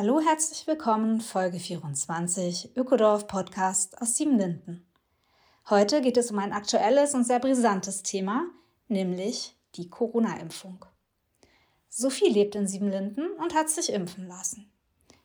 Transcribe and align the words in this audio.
Hallo, 0.00 0.20
herzlich 0.20 0.64
willkommen, 0.68 1.20
Folge 1.20 1.58
24, 1.58 2.76
Ökodorf 2.76 3.26
Podcast 3.26 4.00
aus 4.00 4.14
Siebenlinden. 4.14 4.86
Heute 5.68 6.00
geht 6.02 6.16
es 6.16 6.30
um 6.30 6.38
ein 6.38 6.52
aktuelles 6.52 7.14
und 7.14 7.24
sehr 7.24 7.40
brisantes 7.40 8.04
Thema, 8.04 8.44
nämlich 8.86 9.56
die 9.74 9.90
Corona-Impfung. 9.90 10.84
Sophie 11.88 12.28
lebt 12.28 12.54
in 12.54 12.68
Siebenlinden 12.68 13.32
und 13.42 13.56
hat 13.56 13.70
sich 13.70 13.92
impfen 13.92 14.28
lassen. 14.28 14.70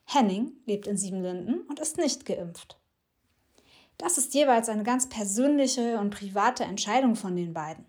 Henning 0.06 0.54
lebt 0.66 0.88
in 0.88 0.98
Siebenlinden 0.98 1.62
und 1.68 1.80
ist 1.80 1.98
nicht 1.98 2.26
geimpft. 2.26 2.80
Das 4.00 4.18
ist 4.18 4.34
jeweils 4.34 4.70
eine 4.70 4.82
ganz 4.82 5.08
persönliche 5.08 6.00
und 6.00 6.16
private 6.16 6.64
Entscheidung 6.64 7.16
von 7.16 7.36
den 7.36 7.54
beiden. 7.54 7.86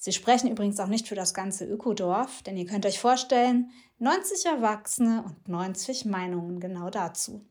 Sie 0.00 0.12
sprechen 0.12 0.50
übrigens 0.50 0.80
auch 0.80 0.88
nicht 0.88 1.06
für 1.06 1.16
das 1.16 1.32
ganze 1.32 1.64
Ökodorf, 1.64 2.42
denn 2.42 2.56
ihr 2.56 2.66
könnt 2.66 2.86
euch 2.86 2.98
vorstellen, 2.98 3.70
90 4.00 4.46
Erwachsene 4.46 5.24
und 5.24 5.48
90 5.48 6.04
Meinungen 6.04 6.60
genau 6.60 6.88
dazu. 6.88 7.44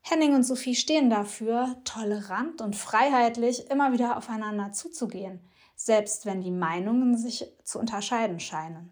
Henning 0.00 0.34
und 0.34 0.44
Sophie 0.44 0.76
stehen 0.76 1.10
dafür, 1.10 1.76
tolerant 1.84 2.60
und 2.60 2.76
freiheitlich 2.76 3.68
immer 3.68 3.92
wieder 3.92 4.16
aufeinander 4.16 4.72
zuzugehen, 4.72 5.40
selbst 5.74 6.24
wenn 6.24 6.40
die 6.40 6.52
Meinungen 6.52 7.16
sich 7.16 7.46
zu 7.64 7.80
unterscheiden 7.80 8.38
scheinen. 8.38 8.90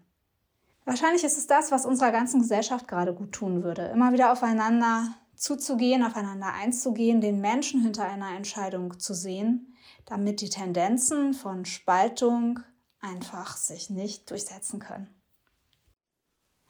Wahrscheinlich 0.83 1.23
ist 1.23 1.37
es 1.37 1.47
das, 1.47 1.71
was 1.71 1.85
unserer 1.85 2.11
ganzen 2.11 2.41
Gesellschaft 2.41 2.87
gerade 2.87 3.13
gut 3.13 3.31
tun 3.31 3.63
würde, 3.63 3.85
immer 3.85 4.11
wieder 4.11 4.31
aufeinander 4.31 5.13
zuzugehen, 5.35 6.03
aufeinander 6.03 6.53
einzugehen, 6.53 7.21
den 7.21 7.39
Menschen 7.39 7.81
hinter 7.81 8.03
einer 8.03 8.35
Entscheidung 8.35 8.99
zu 8.99 9.13
sehen, 9.13 9.75
damit 10.05 10.41
die 10.41 10.49
Tendenzen 10.49 11.33
von 11.33 11.63
Spaltung 11.63 12.59
einfach 12.99 13.55
sich 13.55 13.89
nicht 13.89 14.29
durchsetzen 14.29 14.79
können. 14.79 15.16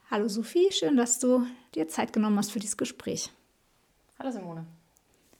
Hallo 0.09 0.30
Sophie, 0.30 0.72
schön, 0.72 0.95
dass 0.95 1.19
du 1.19 1.45
dir 1.75 1.89
Zeit 1.89 2.13
genommen 2.13 2.38
hast 2.38 2.53
für 2.53 2.59
dieses 2.59 2.77
Gespräch. 2.77 3.30
Hallo 4.17 4.31
Simone. 4.31 4.66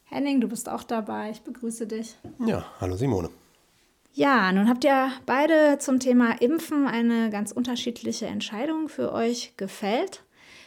Henning, 0.04 0.42
du 0.42 0.48
bist 0.48 0.68
auch 0.68 0.82
dabei. 0.82 1.30
Ich 1.30 1.40
begrüße 1.40 1.86
dich. 1.86 2.16
Ja, 2.44 2.66
hallo 2.78 2.94
Simone. 2.94 3.30
Ja, 4.12 4.52
nun 4.52 4.68
habt 4.68 4.84
ihr 4.84 5.10
beide 5.24 5.78
zum 5.78 6.00
Thema 6.00 6.32
Impfen 6.42 6.86
eine 6.86 7.30
ganz 7.30 7.50
unterschiedliche 7.50 8.26
Entscheidung 8.26 8.90
für 8.90 9.12
euch 9.12 9.54
gefällt. 9.56 10.22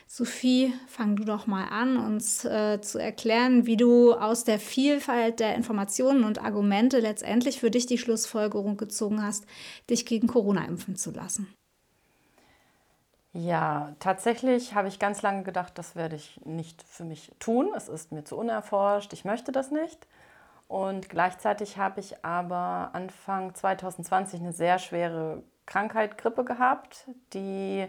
Sophie, 0.08 0.74
fang 0.88 1.16
du 1.16 1.24
doch 1.24 1.46
mal 1.46 1.66
an, 1.66 1.98
uns 1.98 2.44
äh, 2.44 2.82
zu 2.82 2.98
erklären, 2.98 3.68
wie 3.68 3.78
du 3.78 4.14
aus 4.14 4.44
der 4.46 4.58
Vielfalt 4.58 5.40
der 5.40 5.56
Informationen 5.56 6.24
und 6.24 6.44
Argumente 6.44 7.00
letztendlich 7.00 7.60
für 7.60 7.70
dich 7.70 7.86
die 7.86 8.00
Schlussfolgerung 8.00 8.78
gezogen 8.78 9.22
hast, 9.22 9.46
dich 9.92 10.08
gegen 10.08 10.26
Corona 10.28 10.66
impfen 10.66 10.96
zu 10.96 11.12
lassen. 11.12 11.54
Ja, 13.34 13.96
tatsächlich 14.00 14.76
habe 14.76 14.90
ich 14.90 15.00
ganz 15.00 15.22
lange 15.22 15.44
gedacht, 15.44 15.78
das 15.78 15.96
werde 15.96 16.18
ich 16.18 16.42
nicht 16.46 16.84
für 16.84 17.06
mich 17.06 17.32
tun. 17.40 17.72
Es 17.76 17.88
ist 17.88 18.12
mir 18.12 18.26
zu 18.26 18.38
unerforscht, 18.38 19.14
ich 19.14 19.24
möchte 19.24 19.54
das 19.54 19.72
nicht. 19.72 20.06
Und 20.68 21.10
gleichzeitig 21.10 21.78
habe 21.78 22.00
ich 22.02 22.26
aber 22.26 22.90
Anfang 22.94 23.56
2020 23.56 24.42
eine 24.42 24.54
sehr 24.54 24.80
schwere 24.80 25.44
Krankheit, 25.66 26.18
Grippe 26.18 26.44
gehabt, 26.44 27.08
die 27.34 27.88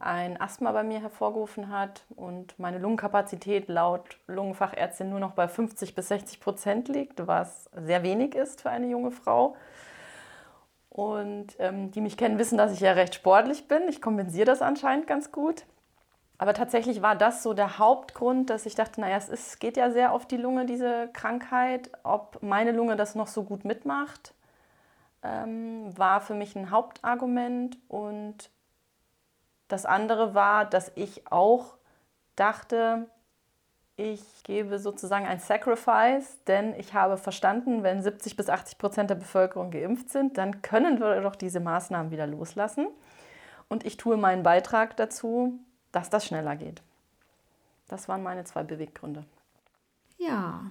ein 0.00 0.40
Asthma 0.40 0.72
bei 0.72 0.82
mir 0.82 1.00
hervorgerufen 1.00 1.68
hat 1.70 2.04
und 2.16 2.58
meine 2.58 2.78
Lungenkapazität 2.78 3.68
laut 3.68 4.18
Lungenfachärztin 4.26 5.10
nur 5.10 5.20
noch 5.20 5.32
bei 5.32 5.46
50 5.46 5.94
bis 5.94 6.08
60 6.08 6.40
Prozent 6.40 6.88
liegt, 6.88 7.24
was 7.28 7.70
sehr 7.72 8.02
wenig 8.02 8.34
ist 8.34 8.62
für 8.62 8.70
eine 8.70 8.88
junge 8.88 9.12
Frau. 9.12 9.56
Und 10.92 11.56
ähm, 11.58 11.90
die 11.90 12.02
mich 12.02 12.18
kennen, 12.18 12.38
wissen, 12.38 12.58
dass 12.58 12.70
ich 12.70 12.80
ja 12.80 12.92
recht 12.92 13.14
sportlich 13.14 13.66
bin. 13.66 13.88
Ich 13.88 14.02
kompensiere 14.02 14.44
das 14.44 14.60
anscheinend 14.60 15.06
ganz 15.06 15.32
gut. 15.32 15.64
Aber 16.36 16.52
tatsächlich 16.52 17.00
war 17.00 17.16
das 17.16 17.42
so 17.42 17.54
der 17.54 17.78
Hauptgrund, 17.78 18.50
dass 18.50 18.66
ich 18.66 18.74
dachte, 18.74 19.00
naja, 19.00 19.16
es 19.16 19.30
ist, 19.30 19.58
geht 19.58 19.78
ja 19.78 19.90
sehr 19.90 20.12
auf 20.12 20.26
die 20.26 20.36
Lunge, 20.36 20.66
diese 20.66 21.08
Krankheit. 21.14 21.90
Ob 22.02 22.42
meine 22.42 22.72
Lunge 22.72 22.96
das 22.96 23.14
noch 23.14 23.28
so 23.28 23.42
gut 23.42 23.64
mitmacht, 23.64 24.34
ähm, 25.22 25.96
war 25.96 26.20
für 26.20 26.34
mich 26.34 26.56
ein 26.56 26.70
Hauptargument. 26.70 27.78
Und 27.88 28.50
das 29.68 29.86
andere 29.86 30.34
war, 30.34 30.66
dass 30.66 30.92
ich 30.94 31.32
auch 31.32 31.76
dachte, 32.36 33.06
ich 34.02 34.42
gebe 34.42 34.78
sozusagen 34.78 35.26
ein 35.26 35.38
Sacrifice, 35.38 36.42
denn 36.46 36.74
ich 36.74 36.94
habe 36.94 37.16
verstanden, 37.16 37.82
wenn 37.82 38.02
70 38.02 38.36
bis 38.36 38.48
80 38.48 38.78
Prozent 38.78 39.10
der 39.10 39.14
Bevölkerung 39.14 39.70
geimpft 39.70 40.10
sind, 40.10 40.38
dann 40.38 40.62
können 40.62 41.00
wir 41.00 41.20
doch 41.20 41.36
diese 41.36 41.60
Maßnahmen 41.60 42.10
wieder 42.10 42.26
loslassen. 42.26 42.88
Und 43.68 43.86
ich 43.86 43.96
tue 43.96 44.16
meinen 44.16 44.42
Beitrag 44.42 44.96
dazu, 44.96 45.58
dass 45.92 46.10
das 46.10 46.26
schneller 46.26 46.56
geht. 46.56 46.82
Das 47.88 48.08
waren 48.08 48.22
meine 48.22 48.44
zwei 48.44 48.64
Beweggründe. 48.64 49.24
Ja, 50.18 50.70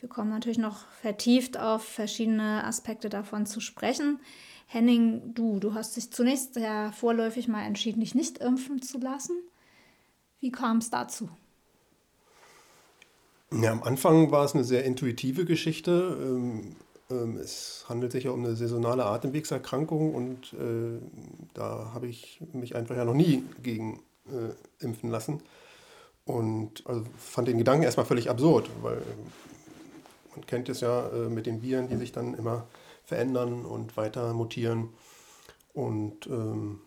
wir 0.00 0.08
kommen 0.08 0.30
natürlich 0.30 0.58
noch 0.58 0.86
vertieft 1.02 1.58
auf 1.58 1.82
verschiedene 1.82 2.64
Aspekte 2.64 3.08
davon 3.08 3.46
zu 3.46 3.60
sprechen. 3.60 4.20
Henning, 4.66 5.34
du, 5.34 5.58
du 5.58 5.74
hast 5.74 5.96
dich 5.96 6.12
zunächst 6.12 6.56
ja 6.56 6.92
vorläufig 6.92 7.48
mal 7.48 7.64
entschieden, 7.64 8.00
dich 8.00 8.14
nicht 8.14 8.38
impfen 8.38 8.82
zu 8.82 8.98
lassen. 8.98 9.36
Wie 10.40 10.52
kam 10.52 10.78
es 10.78 10.90
dazu? 10.90 11.28
Ja, 13.50 13.72
am 13.72 13.82
Anfang 13.82 14.30
war 14.30 14.44
es 14.44 14.54
eine 14.54 14.64
sehr 14.64 14.84
intuitive 14.84 15.46
Geschichte. 15.46 16.18
Ähm, 16.20 16.76
ähm, 17.10 17.38
es 17.38 17.86
handelt 17.88 18.12
sich 18.12 18.24
ja 18.24 18.30
um 18.30 18.44
eine 18.44 18.54
saisonale 18.54 19.06
Atemwegserkrankung 19.06 20.14
und 20.14 20.52
äh, 20.52 21.00
da 21.54 21.92
habe 21.94 22.08
ich 22.08 22.40
mich 22.52 22.76
einfach 22.76 22.96
ja 22.96 23.06
noch 23.06 23.14
nie 23.14 23.42
gegen 23.62 24.00
äh, 24.26 24.84
impfen 24.84 25.10
lassen. 25.10 25.42
Und 26.26 26.86
also 26.86 27.04
fand 27.16 27.48
den 27.48 27.56
Gedanken 27.56 27.84
erstmal 27.84 28.04
völlig 28.04 28.28
absurd, 28.28 28.68
weil 28.82 29.00
man 30.36 30.44
kennt 30.46 30.68
es 30.68 30.82
ja 30.82 31.08
äh, 31.08 31.30
mit 31.30 31.46
den 31.46 31.62
Viren, 31.62 31.88
die 31.88 31.96
sich 31.96 32.12
dann 32.12 32.34
immer 32.34 32.66
verändern 33.04 33.64
und 33.64 33.96
weiter 33.96 34.34
mutieren. 34.34 34.90
Und 35.72 36.26
ähm, 36.26 36.80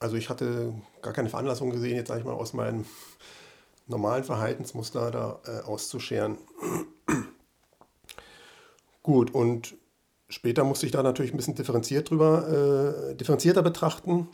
also 0.00 0.16
ich 0.16 0.28
hatte 0.28 0.74
gar 1.02 1.12
keine 1.12 1.28
Veranlassung 1.28 1.70
gesehen, 1.70 1.94
jetzt 1.94 2.08
sage 2.08 2.20
ich 2.20 2.26
mal, 2.26 2.32
aus 2.32 2.52
meinem 2.52 2.84
normalen 3.86 4.24
Verhaltensmuster 4.24 5.10
da 5.10 5.40
äh, 5.46 5.60
auszuscheren. 5.64 6.38
Gut, 9.02 9.32
und 9.32 9.74
später 10.28 10.64
musste 10.64 10.86
ich 10.86 10.92
da 10.92 11.02
natürlich 11.02 11.32
ein 11.32 11.36
bisschen 11.36 11.54
differenziert 11.54 12.10
drüber, 12.10 13.10
äh, 13.10 13.14
differenzierter 13.14 13.62
betrachten. 13.62 14.28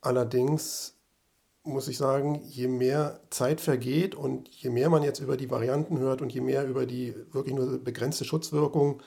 Allerdings 0.00 0.94
muss 1.62 1.88
ich 1.88 1.98
sagen, 1.98 2.40
je 2.44 2.68
mehr 2.68 3.20
Zeit 3.30 3.60
vergeht 3.60 4.14
und 4.14 4.48
je 4.48 4.70
mehr 4.70 4.88
man 4.88 5.02
jetzt 5.02 5.20
über 5.20 5.36
die 5.36 5.50
Varianten 5.50 5.98
hört 5.98 6.22
und 6.22 6.32
je 6.32 6.40
mehr 6.40 6.64
über 6.66 6.86
die 6.86 7.14
wirklich 7.32 7.54
nur 7.54 7.78
begrenzte 7.82 8.24
Schutzwirkung, 8.24 9.02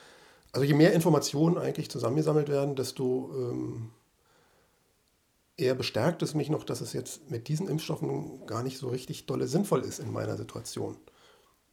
also 0.52 0.64
je 0.64 0.74
mehr 0.74 0.92
Informationen 0.92 1.58
eigentlich 1.58 1.90
zusammengesammelt 1.90 2.48
werden, 2.48 2.76
desto 2.76 3.32
ähm, 3.34 3.90
eher 5.60 5.74
bestärkt 5.74 6.22
es 6.22 6.34
mich 6.34 6.50
noch, 6.50 6.64
dass 6.64 6.80
es 6.80 6.92
jetzt 6.92 7.30
mit 7.30 7.48
diesen 7.48 7.68
Impfstoffen 7.68 8.46
gar 8.46 8.62
nicht 8.62 8.78
so 8.78 8.88
richtig 8.88 9.26
dolle 9.26 9.46
sinnvoll 9.46 9.82
ist 9.82 9.98
in 9.98 10.12
meiner 10.12 10.36
Situation. 10.36 10.96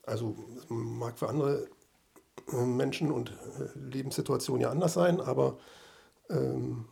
Also 0.03 0.35
mag 0.69 1.17
für 1.17 1.29
andere 1.29 1.67
äh, 2.51 2.65
Menschen 2.65 3.11
und 3.11 3.31
äh, 3.31 3.77
Lebenssituationen 3.77 4.61
ja 4.61 4.69
anders 4.69 4.93
sein, 4.93 5.19
aber 5.21 5.57
ähm, 6.29 6.85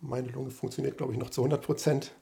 meine 0.00 0.28
Lunge 0.28 0.50
funktioniert, 0.50 0.96
glaube 0.96 1.12
ich, 1.12 1.18
noch 1.18 1.30
zu 1.30 1.40
100 1.42 1.62
Prozent. 1.62 2.12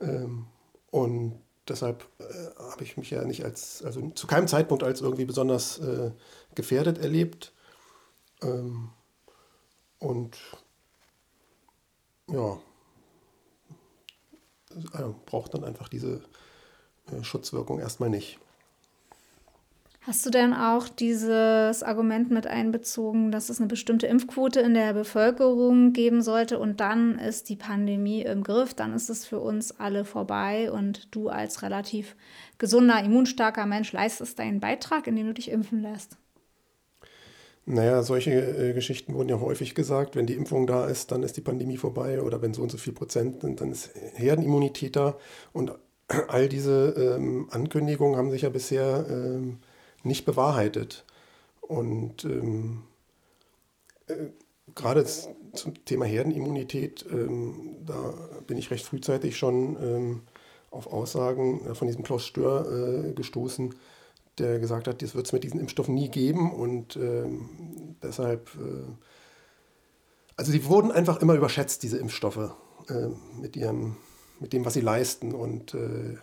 Ähm, 0.00 0.46
und 0.90 1.40
deshalb 1.68 2.06
äh, 2.18 2.24
habe 2.70 2.84
ich 2.84 2.96
mich 2.96 3.10
ja 3.10 3.24
nicht 3.24 3.44
als, 3.44 3.82
also 3.82 4.10
zu 4.10 4.26
keinem 4.26 4.48
Zeitpunkt 4.48 4.82
als 4.82 5.00
irgendwie 5.00 5.24
besonders 5.24 5.78
äh, 5.78 6.12
gefährdet 6.54 6.98
erlebt. 6.98 7.52
Ähm, 8.42 8.90
und 9.98 10.38
ja, 12.28 12.58
also 14.92 15.14
braucht 15.26 15.54
dann 15.54 15.64
einfach 15.64 15.88
diese 15.88 16.22
äh, 17.10 17.22
Schutzwirkung 17.22 17.80
erstmal 17.80 18.10
nicht. 18.10 18.38
Hast 20.06 20.26
du 20.26 20.30
denn 20.30 20.52
auch 20.52 20.86
dieses 20.86 21.82
Argument 21.82 22.30
mit 22.30 22.46
einbezogen, 22.46 23.32
dass 23.32 23.48
es 23.48 23.58
eine 23.58 23.68
bestimmte 23.68 24.06
Impfquote 24.06 24.60
in 24.60 24.74
der 24.74 24.92
Bevölkerung 24.92 25.94
geben 25.94 26.20
sollte 26.20 26.58
und 26.58 26.80
dann 26.80 27.18
ist 27.18 27.48
die 27.48 27.56
Pandemie 27.56 28.20
im 28.20 28.42
Griff, 28.42 28.74
dann 28.74 28.92
ist 28.92 29.08
es 29.08 29.24
für 29.24 29.40
uns 29.40 29.80
alle 29.80 30.04
vorbei 30.04 30.70
und 30.70 31.14
du 31.14 31.30
als 31.30 31.62
relativ 31.62 32.16
gesunder, 32.58 33.02
immunstarker 33.02 33.64
Mensch 33.64 33.92
leistest 33.92 34.38
deinen 34.38 34.60
Beitrag, 34.60 35.06
indem 35.06 35.28
du 35.28 35.32
dich 35.34 35.50
impfen 35.50 35.80
lässt? 35.80 36.18
Naja, 37.66 38.02
solche 38.02 38.32
äh, 38.32 38.72
Geschichten 38.74 39.14
wurden 39.14 39.30
ja 39.30 39.40
häufig 39.40 39.74
gesagt. 39.74 40.16
Wenn 40.16 40.26
die 40.26 40.34
Impfung 40.34 40.66
da 40.66 40.86
ist, 40.86 41.10
dann 41.12 41.22
ist 41.22 41.36
die 41.36 41.40
Pandemie 41.40 41.78
vorbei 41.78 42.20
oder 42.20 42.42
wenn 42.42 42.52
so 42.52 42.62
und 42.62 42.70
so 42.70 42.76
viel 42.76 42.92
Prozent 42.92 43.40
sind, 43.40 43.60
dann 43.60 43.72
ist 43.72 43.90
Herdenimmunität 44.14 44.96
da. 44.96 45.16
Und 45.52 45.72
all 46.28 46.48
diese 46.48 47.16
ähm, 47.16 47.48
Ankündigungen 47.50 48.16
haben 48.16 48.30
sich 48.30 48.42
ja 48.42 48.50
bisher 48.50 49.06
ähm, 49.08 49.58
nicht 50.02 50.26
bewahrheitet. 50.26 51.04
Und 51.62 52.24
ähm, 52.24 52.82
äh, 54.08 54.14
gerade 54.74 55.06
zum 55.06 55.84
Thema 55.86 56.04
Herdenimmunität, 56.04 57.06
ähm, 57.10 57.76
da 57.86 58.14
bin 58.46 58.58
ich 58.58 58.70
recht 58.70 58.84
frühzeitig 58.84 59.38
schon 59.38 59.76
ähm, 59.82 60.20
auf 60.70 60.86
Aussagen 60.92 61.64
äh, 61.66 61.74
von 61.74 61.86
diesem 61.86 62.02
Klaus 62.02 62.26
Stör 62.26 63.06
äh, 63.06 63.12
gestoßen, 63.12 63.74
der 64.38 64.58
gesagt 64.58 64.88
hat, 64.88 65.02
das 65.02 65.14
wird 65.14 65.26
es 65.26 65.32
mit 65.32 65.44
diesen 65.44 65.60
Impfstoffen 65.60 65.94
nie 65.94 66.08
geben 66.08 66.52
und 66.52 66.96
ähm, 66.96 67.96
deshalb, 68.02 68.50
äh, 68.56 68.92
also 70.36 70.52
die 70.52 70.64
wurden 70.66 70.90
einfach 70.90 71.20
immer 71.20 71.34
überschätzt, 71.34 71.82
diese 71.82 71.98
Impfstoffe, 71.98 72.50
äh, 72.88 73.08
mit, 73.40 73.56
ihrem, 73.56 73.96
mit 74.40 74.52
dem, 74.52 74.64
was 74.64 74.74
sie 74.74 74.80
leisten 74.80 75.32
und 75.34 75.74
äh, 75.74 76.16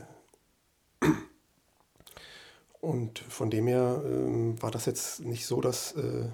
und 2.82 3.20
von 3.20 3.50
dem 3.50 3.68
her 3.68 4.02
ähm, 4.04 4.62
war 4.62 4.72
das 4.72 4.88
jetzt 4.88 5.22
nicht 5.22 5.46
so 5.46 5.62
das 5.62 5.94
äh, 5.94 6.30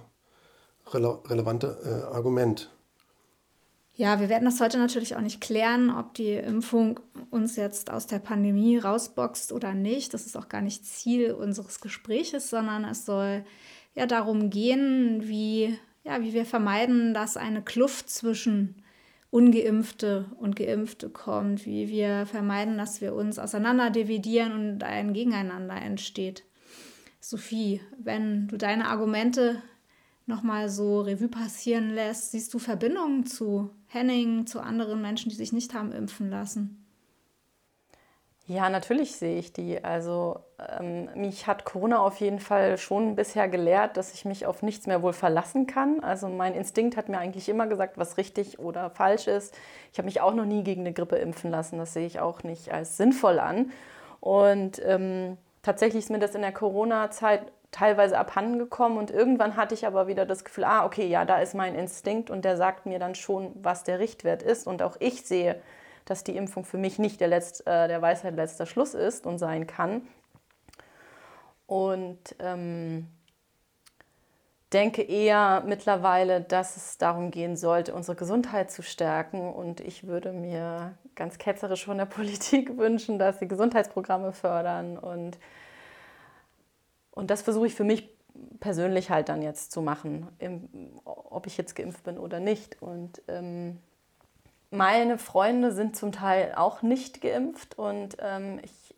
rele 0.94 1.20
relevante 1.26 1.78
äh, 1.84 2.16
Argument. 2.16 2.72
Ja, 4.00 4.20
wir 4.20 4.30
werden 4.30 4.46
das 4.46 4.62
heute 4.62 4.78
natürlich 4.78 5.16
auch 5.16 5.22
nicht 5.22 5.42
klären, 5.42 5.90
ob 5.90 6.14
die 6.14 6.34
Impfung 6.34 7.00
uns 7.32 7.56
jetzt 7.56 7.90
aus 7.90 8.06
der 8.06 8.20
Pandemie 8.20 8.78
rausboxt 8.78 9.52
oder 9.52 9.74
nicht. 9.74 10.14
Das 10.14 10.28
ist 10.28 10.38
auch 10.38 10.50
gar 10.50 10.62
nicht 10.62 10.86
Ziel 10.86 11.32
unseres 11.32 11.82
Gespräches, 11.82 12.52
sondern 12.52 12.86
es 12.86 13.08
soll 13.08 13.44
ja 13.96 14.06
darum 14.06 14.52
gehen, 14.52 15.28
wie, 15.28 15.80
ja, 16.04 16.22
wie 16.22 16.34
wir 16.34 16.46
vermeiden, 16.46 17.16
dass 17.16 17.38
eine 17.38 17.64
Kluft 17.64 18.12
zwischen 18.12 18.84
ungeimpfte 19.32 20.26
und 20.40 20.56
geimpfte 20.56 21.10
kommt, 21.10 21.66
wie 21.66 21.90
wir 21.90 22.28
vermeiden, 22.28 22.78
dass 22.78 23.02
wir 23.02 23.16
uns 23.16 23.40
auseinander 23.40 23.90
dividieren 23.90 24.52
und 24.54 24.84
ein 24.84 25.14
Gegeneinander 25.14 25.76
entsteht. 25.76 26.44
Sophie, 27.20 27.82
wenn 27.98 28.48
du 28.48 28.58
deine 28.58 28.90
Argumente 28.90 29.64
nochmal 30.28 30.70
so 30.70 31.02
Revue 31.02 31.30
passieren 31.30 31.90
lässt, 31.90 32.32
siehst 32.32 32.54
du 32.54 32.60
Verbindungen 32.60 33.26
zu 33.26 33.72
Henning, 33.88 34.46
zu 34.46 34.60
anderen 34.60 35.02
Menschen, 35.02 35.30
die 35.30 35.36
sich 35.36 35.54
nicht 35.54 35.74
haben 35.74 35.92
impfen 35.92 36.30
lassen? 36.30 36.84
Ja, 38.50 38.70
natürlich 38.70 39.18
sehe 39.18 39.38
ich 39.38 39.52
die. 39.52 39.84
Also 39.84 40.40
ähm, 40.80 41.10
mich 41.16 41.48
hat 41.48 41.66
Corona 41.66 42.00
auf 42.00 42.22
jeden 42.22 42.40
Fall 42.40 42.78
schon 42.78 43.18
bisher 43.18 43.50
gelehrt, 43.50 43.98
dass 43.98 44.14
ich 44.14 44.24
mich 44.24 44.46
auf 44.46 44.64
nichts 44.64 44.88
mehr 44.88 45.02
wohl 45.02 45.12
verlassen 45.12 45.68
kann. 45.68 46.00
Also 46.00 46.30
mein 46.30 46.54
Instinkt 46.54 46.96
hat 46.96 47.10
mir 47.10 47.18
eigentlich 47.18 47.50
immer 47.50 47.68
gesagt, 47.68 47.98
was 47.98 48.18
richtig 48.18 48.58
oder 48.58 48.90
falsch 48.90 49.28
ist. 49.28 49.54
Ich 49.92 49.98
habe 49.98 50.06
mich 50.06 50.22
auch 50.22 50.34
noch 50.34 50.46
nie 50.46 50.64
gegen 50.64 50.82
eine 50.82 50.94
Grippe 50.94 51.18
impfen 51.18 51.52
lassen. 51.52 51.78
Das 51.78 51.94
sehe 51.94 52.08
ich 52.08 52.22
auch 52.22 52.44
nicht 52.44 52.72
als 52.72 52.96
sinnvoll 52.96 53.40
an. 53.40 53.72
Und 54.22 54.82
ähm, 54.86 55.38
tatsächlich 55.62 56.06
ist 56.06 56.10
mir 56.10 56.20
das 56.20 56.34
in 56.34 56.42
der 56.42 56.54
Corona-Zeit 56.54 57.52
teilweise 57.72 58.18
abhanden 58.18 58.60
gekommen 58.60 58.98
und 58.98 59.12
irgendwann 59.12 59.56
hatte 59.56 59.74
ich 59.74 59.86
aber 59.86 60.08
wieder 60.08 60.26
das 60.26 60.46
Gefühl, 60.46 60.64
ah, 60.64 60.86
okay, 60.86 61.08
ja, 61.08 61.26
da 61.26 61.40
ist 61.40 61.54
mein 61.54 61.76
Instinkt 61.76 62.30
und 62.30 62.46
der 62.46 62.58
sagt 62.58 62.86
mir 62.86 63.00
dann 63.00 63.16
schon, 63.16 63.52
was 63.62 63.84
der 63.84 64.00
Richtwert 64.00 64.42
ist 64.42 64.68
und 64.68 64.82
auch 64.82 64.96
ich 65.00 65.24
sehe, 65.24 65.62
dass 66.06 66.24
die 66.24 66.38
Impfung 66.38 66.64
für 66.64 66.78
mich 66.78 67.00
nicht 67.00 67.20
der, 67.20 67.28
Letzt, 67.28 67.68
äh, 67.68 67.88
der 67.88 68.02
Weisheit 68.02 68.36
letzter 68.36 68.66
Schluss 68.66 68.94
ist 68.94 69.26
und 69.26 69.38
sein 69.38 69.68
kann. 69.68 70.08
Und 71.66 72.36
ähm, 72.40 73.08
denke 74.72 75.02
eher 75.02 75.64
mittlerweile, 75.66 76.42
dass 76.42 76.78
es 76.78 76.98
darum 76.98 77.32
gehen 77.32 77.58
sollte, 77.58 77.94
unsere 77.94 78.16
Gesundheit 78.16 78.72
zu 78.72 78.82
stärken. 78.84 79.52
Und 79.54 79.82
ich 79.82 80.08
würde 80.08 80.32
mir 80.32 80.98
ganz 81.16 81.38
ketzerisch 81.38 81.86
von 81.86 81.98
der 81.98 82.06
Politik 82.18 82.78
wünschen, 82.78 83.20
dass 83.20 83.40
sie 83.40 83.48
Gesundheitsprogramme 83.48 84.32
fördern. 84.32 84.98
Und, 84.98 85.38
und 87.18 87.32
das 87.32 87.42
versuche 87.42 87.66
ich 87.66 87.74
für 87.74 87.84
mich 87.84 88.16
persönlich 88.60 89.10
halt 89.10 89.30
dann 89.30 89.42
jetzt 89.42 89.72
zu 89.72 89.82
machen, 89.82 90.28
im, 90.38 90.70
ob 91.04 91.48
ich 91.48 91.58
jetzt 91.58 91.76
geimpft 91.76 92.04
bin 92.04 92.20
oder 92.20 92.40
nicht. 92.40 92.80
Und 92.80 93.24
ähm, 93.28 93.80
meine 94.70 95.18
Freunde 95.18 95.72
sind 95.72 95.96
zum 95.96 96.12
Teil 96.12 96.54
auch 96.56 96.84
nicht 96.84 97.22
geimpft 97.22 97.76
und 97.76 98.18
ähm, 98.20 98.60
ich 98.62 98.96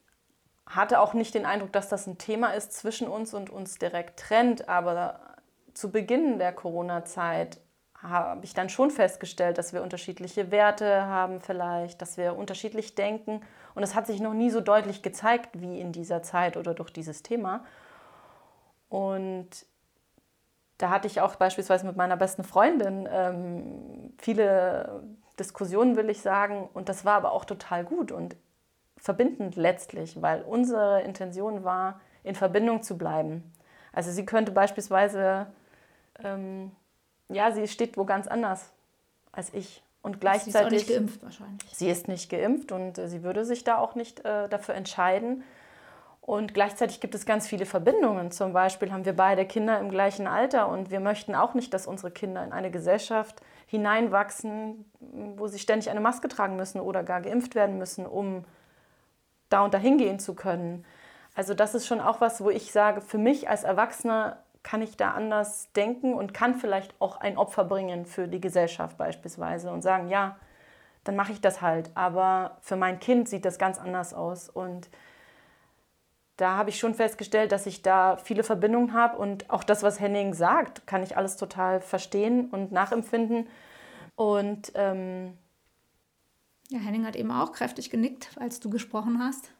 hatte 0.65 0.99
auch 0.99 1.13
nicht 1.13 1.33
den 1.33 1.45
Eindruck, 1.45 1.71
dass 1.71 1.87
das 1.87 2.07
ein 2.07 2.17
Thema 2.17 2.49
ist 2.49 2.73
zwischen 2.73 3.07
uns 3.07 3.33
und 3.33 3.49
uns 3.49 3.77
direkt 3.77 4.19
trennt. 4.19 4.67
Aber 4.67 5.37
zu 5.73 5.89
Beginn 5.89 6.39
der 6.39 6.51
Corona-Zeit 6.51 7.61
habe 8.01 8.43
ich 8.43 8.53
dann 8.53 8.67
schon 8.67 8.91
festgestellt, 8.91 9.57
dass 9.57 9.71
wir 9.71 9.81
unterschiedliche 9.81 10.51
Werte 10.51 11.05
haben 11.05 11.39
vielleicht, 11.39 12.01
dass 12.01 12.17
wir 12.17 12.35
unterschiedlich 12.35 12.95
denken. 12.95 13.41
Und 13.75 13.83
es 13.83 13.95
hat 13.95 14.07
sich 14.07 14.19
noch 14.19 14.33
nie 14.33 14.49
so 14.49 14.59
deutlich 14.59 15.01
gezeigt 15.01 15.61
wie 15.61 15.79
in 15.79 15.93
dieser 15.93 16.21
Zeit 16.21 16.57
oder 16.57 16.73
durch 16.73 16.91
dieses 16.91 17.23
Thema. 17.23 17.63
Und 18.89 19.65
da 20.77 20.89
hatte 20.89 21.07
ich 21.07 21.21
auch 21.21 21.35
beispielsweise 21.35 21.85
mit 21.85 21.95
meiner 21.95 22.17
besten 22.17 22.43
Freundin 22.43 23.07
ähm, 23.11 24.13
viele 24.17 25.03
Diskussionen, 25.37 25.95
will 25.95 26.09
ich 26.09 26.21
sagen. 26.21 26.69
Und 26.73 26.89
das 26.89 27.05
war 27.05 27.15
aber 27.15 27.31
auch 27.31 27.45
total 27.45 27.83
gut 27.83 28.11
und 28.11 28.35
verbindend 28.97 29.55
letztlich, 29.55 30.21
weil 30.21 30.41
unsere 30.41 31.01
Intention 31.01 31.63
war, 31.63 32.01
in 32.23 32.35
Verbindung 32.35 32.83
zu 32.83 32.97
bleiben. 32.97 33.43
Also 33.93 34.11
sie 34.11 34.25
könnte 34.25 34.51
beispielsweise, 34.51 35.47
ähm, 36.23 36.71
ja, 37.29 37.51
sie 37.51 37.67
steht 37.67 37.97
wo 37.97 38.05
ganz 38.05 38.27
anders 38.27 38.71
als 39.31 39.53
ich. 39.53 39.83
Und 40.01 40.21
gleichzeitig. 40.21 40.53
Sie 40.53 40.57
ist 40.57 40.65
auch 40.65 40.71
nicht 40.71 40.87
geimpft 40.87 41.23
wahrscheinlich. 41.23 41.75
Sie 41.75 41.89
ist 41.89 42.07
nicht 42.07 42.29
geimpft 42.29 42.71
und 42.71 42.97
äh, 42.97 43.09
sie 43.09 43.23
würde 43.23 43.43
sich 43.43 43.63
da 43.63 43.77
auch 43.77 43.95
nicht 43.95 44.23
äh, 44.25 44.47
dafür 44.47 44.75
entscheiden. 44.75 45.43
Und 46.29 46.53
gleichzeitig 46.53 46.99
gibt 46.99 47.15
es 47.15 47.25
ganz 47.25 47.47
viele 47.47 47.65
Verbindungen. 47.65 48.29
Zum 48.29 48.53
Beispiel 48.53 48.91
haben 48.91 49.03
wir 49.03 49.15
beide 49.15 49.47
Kinder 49.47 49.79
im 49.79 49.89
gleichen 49.89 50.27
Alter 50.27 50.69
und 50.69 50.91
wir 50.91 50.99
möchten 50.99 51.33
auch 51.33 51.55
nicht, 51.55 51.73
dass 51.73 51.87
unsere 51.87 52.11
Kinder 52.11 52.43
in 52.43 52.51
eine 52.51 52.69
Gesellschaft 52.69 53.41
hineinwachsen, 53.65 54.85
wo 54.99 55.47
sie 55.47 55.57
ständig 55.57 55.89
eine 55.89 56.01
Maske 56.01 56.27
tragen 56.27 56.55
müssen 56.55 56.81
oder 56.81 57.01
gar 57.01 57.21
geimpft 57.21 57.55
werden 57.55 57.79
müssen, 57.79 58.05
um 58.05 58.45
da 59.49 59.65
und 59.65 59.73
dahin 59.73 59.97
gehen 59.97 60.19
zu 60.19 60.35
können. 60.35 60.85
Also 61.33 61.55
das 61.55 61.73
ist 61.73 61.87
schon 61.87 61.99
auch 61.99 62.21
was, 62.21 62.43
wo 62.43 62.51
ich 62.51 62.71
sage, 62.71 63.01
für 63.01 63.17
mich 63.17 63.49
als 63.49 63.63
Erwachsener 63.63 64.37
kann 64.61 64.83
ich 64.83 64.97
da 64.97 65.13
anders 65.13 65.71
denken 65.71 66.13
und 66.13 66.35
kann 66.35 66.53
vielleicht 66.53 66.93
auch 67.01 67.19
ein 67.19 67.39
Opfer 67.39 67.63
bringen 67.63 68.05
für 68.05 68.27
die 68.27 68.39
Gesellschaft 68.39 68.99
beispielsweise 68.99 69.71
und 69.71 69.81
sagen, 69.81 70.09
ja, 70.09 70.37
dann 71.05 71.15
mache 71.15 71.31
ich 71.31 71.41
das 71.41 71.63
halt. 71.63 71.89
Aber 71.95 72.57
für 72.61 72.75
mein 72.75 72.99
Kind 72.99 73.27
sieht 73.27 73.45
das 73.45 73.57
ganz 73.57 73.79
anders 73.79 74.13
aus 74.13 74.47
und 74.47 74.91
da 76.39 76.55
habe 76.55 76.69
ich 76.69 76.79
schon 76.79 76.95
festgestellt, 76.95 77.51
dass 77.51 77.65
ich 77.65 77.81
da 77.81 78.15
viele 78.15 78.43
Verbindungen 78.43 78.93
habe 78.93 79.17
und 79.17 79.49
auch 79.49 79.63
das, 79.63 79.83
was 79.83 79.99
Henning 79.99 80.33
sagt, 80.33 80.87
kann 80.87 81.03
ich 81.03 81.17
alles 81.17 81.35
total 81.35 81.81
verstehen 81.81 82.49
und 82.49 82.71
nachempfinden. 82.71 83.47
Und 84.15 84.71
ähm 84.75 85.33
ja, 86.69 86.79
Henning 86.79 87.05
hat 87.05 87.15
eben 87.15 87.31
auch 87.31 87.51
kräftig 87.51 87.89
genickt, 87.89 88.29
als 88.39 88.59
du 88.59 88.69
gesprochen 88.69 89.19
hast. 89.19 89.51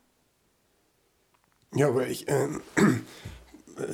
Ja, 1.74 1.88
aber 1.88 2.08
ich 2.08 2.28
äh, 2.30 2.48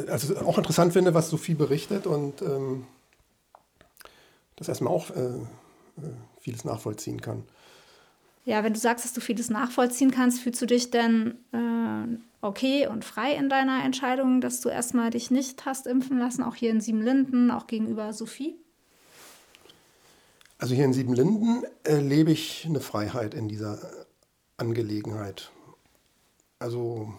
also 0.07 0.37
auch 0.37 0.57
interessant 0.57 0.93
finde, 0.93 1.13
was 1.13 1.29
Sophie 1.29 1.55
berichtet 1.55 2.05
und 2.05 2.41
ähm, 2.41 2.85
das 4.57 4.67
erstmal 4.67 4.93
auch 4.93 5.09
äh, 5.11 5.21
äh 5.21 6.13
vieles 6.39 6.65
nachvollziehen 6.65 7.21
kann. 7.21 7.43
Ja, 8.43 8.63
wenn 8.63 8.73
du 8.73 8.79
sagst, 8.79 9.03
dass 9.03 9.13
du 9.13 9.21
vieles 9.21 9.49
nachvollziehen 9.49 10.11
kannst, 10.11 10.41
fühlst 10.41 10.61
du 10.61 10.67
dich 10.67 10.91
denn 10.91 11.39
äh, 11.51 12.17
okay 12.45 12.87
und 12.87 13.03
frei 13.03 13.33
in 13.33 13.49
deiner 13.49 13.83
Entscheidung, 13.83 14.39
dass 14.39 14.61
du 14.61 14.69
erstmal 14.69 15.09
dich 15.09 15.31
nicht 15.31 15.65
hast 15.65 15.87
impfen 15.87 16.17
lassen, 16.17 16.43
auch 16.43 16.55
hier 16.55 16.71
in 16.71 16.81
Siebenlinden, 16.81 17.51
auch 17.51 17.67
gegenüber 17.67 18.13
Sophie? 18.13 18.55
Also 20.57 20.73
hier 20.73 20.85
in 20.85 20.93
Siebenlinden 20.93 21.63
erlebe 21.83 22.31
ich 22.31 22.65
eine 22.65 22.79
Freiheit 22.79 23.33
in 23.33 23.47
dieser 23.47 23.79
Angelegenheit. 24.57 25.51
Also 26.59 27.13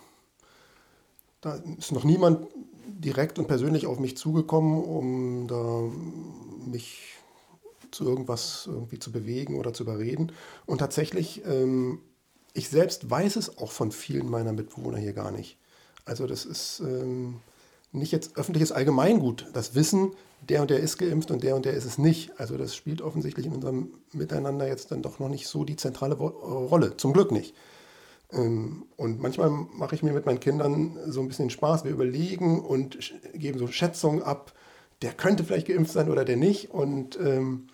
da 1.43 1.61
ist 1.79 1.93
noch 1.93 2.05
niemand 2.05 2.49
direkt 2.87 3.39
und 3.39 3.47
persönlich 3.47 3.87
auf 3.87 3.99
mich 3.99 4.17
zugekommen, 4.17 4.83
um 4.83 5.47
da 5.49 5.83
mich 6.67 7.15
zu 7.91 8.05
irgendwas 8.05 8.67
irgendwie 8.67 8.99
zu 8.99 9.13
bewegen 9.13 9.59
oder 9.59 9.73
zu 9.73 9.83
überreden. 9.83 10.33
Und 10.65 10.79
tatsächlich 10.79 11.43
ähm, 11.45 12.01
ich 12.57 12.69
selbst 12.69 13.11
weiß 13.11 13.37
es 13.37 13.59
auch 13.59 13.71
von 13.71 13.93
vielen 13.93 14.31
meiner 14.31 14.53
Mitbewohner 14.53 14.99
hier 14.99 15.13
gar 15.13 15.31
nicht. 15.31 15.59
Also 16.05 16.27
das 16.27 16.45
ist, 16.45 16.81
ähm, 16.81 17.41
nicht 17.93 18.13
jetzt 18.13 18.37
öffentliches 18.37 18.73
Allgemeingut. 18.73 19.47
Das 19.53 19.75
Wissen, 19.75 20.13
der 20.41 20.63
und 20.63 20.71
der 20.71 20.81
ist 20.81 20.99
geimpft 20.99 21.31
und 21.31 21.43
der 21.43 21.57
und 21.57 21.65
der 21.65 21.75
ist 21.75 21.85
es 21.85 21.99
nicht. 21.99 22.39
Also 22.39 22.57
das 22.57 22.75
spielt 22.75 23.03
offensichtlich 23.03 23.47
in 23.47 23.53
unserem 23.53 23.91
Miteinander 24.13 24.67
jetzt 24.67 24.91
dann 24.91 25.03
doch 25.03 25.19
noch 25.19 25.29
nicht 25.29 25.49
so 25.49 25.65
die 25.65 25.77
zentrale 25.77 26.15
Rolle. 26.15 26.97
Zum 26.97 27.13
Glück 27.13 27.33
nicht. 27.33 27.55
Ähm, 28.33 28.87
und 28.97 29.21
manchmal 29.21 29.51
mache 29.51 29.95
ich 29.95 30.03
mir 30.03 30.13
mit 30.13 30.27
meinen 30.27 30.41
Kindern 30.41 30.99
so 31.07 31.21
ein 31.21 31.29
bisschen 31.29 31.51
Spaß. 31.51 31.85
Wir 31.85 31.93
überlegen 31.93 32.65
und 32.65 32.99
geben 33.35 33.59
so 33.59 33.67
Schätzungen 33.67 34.23
ab. 34.23 34.53
Der 35.03 35.13
könnte 35.13 35.45
vielleicht 35.45 35.69
geimpft 35.69 35.93
sein 35.93 36.11
oder 36.11 36.25
der 36.25 36.37
nicht. 36.37 36.71
Und 36.71 37.19
ähm, 37.21 37.69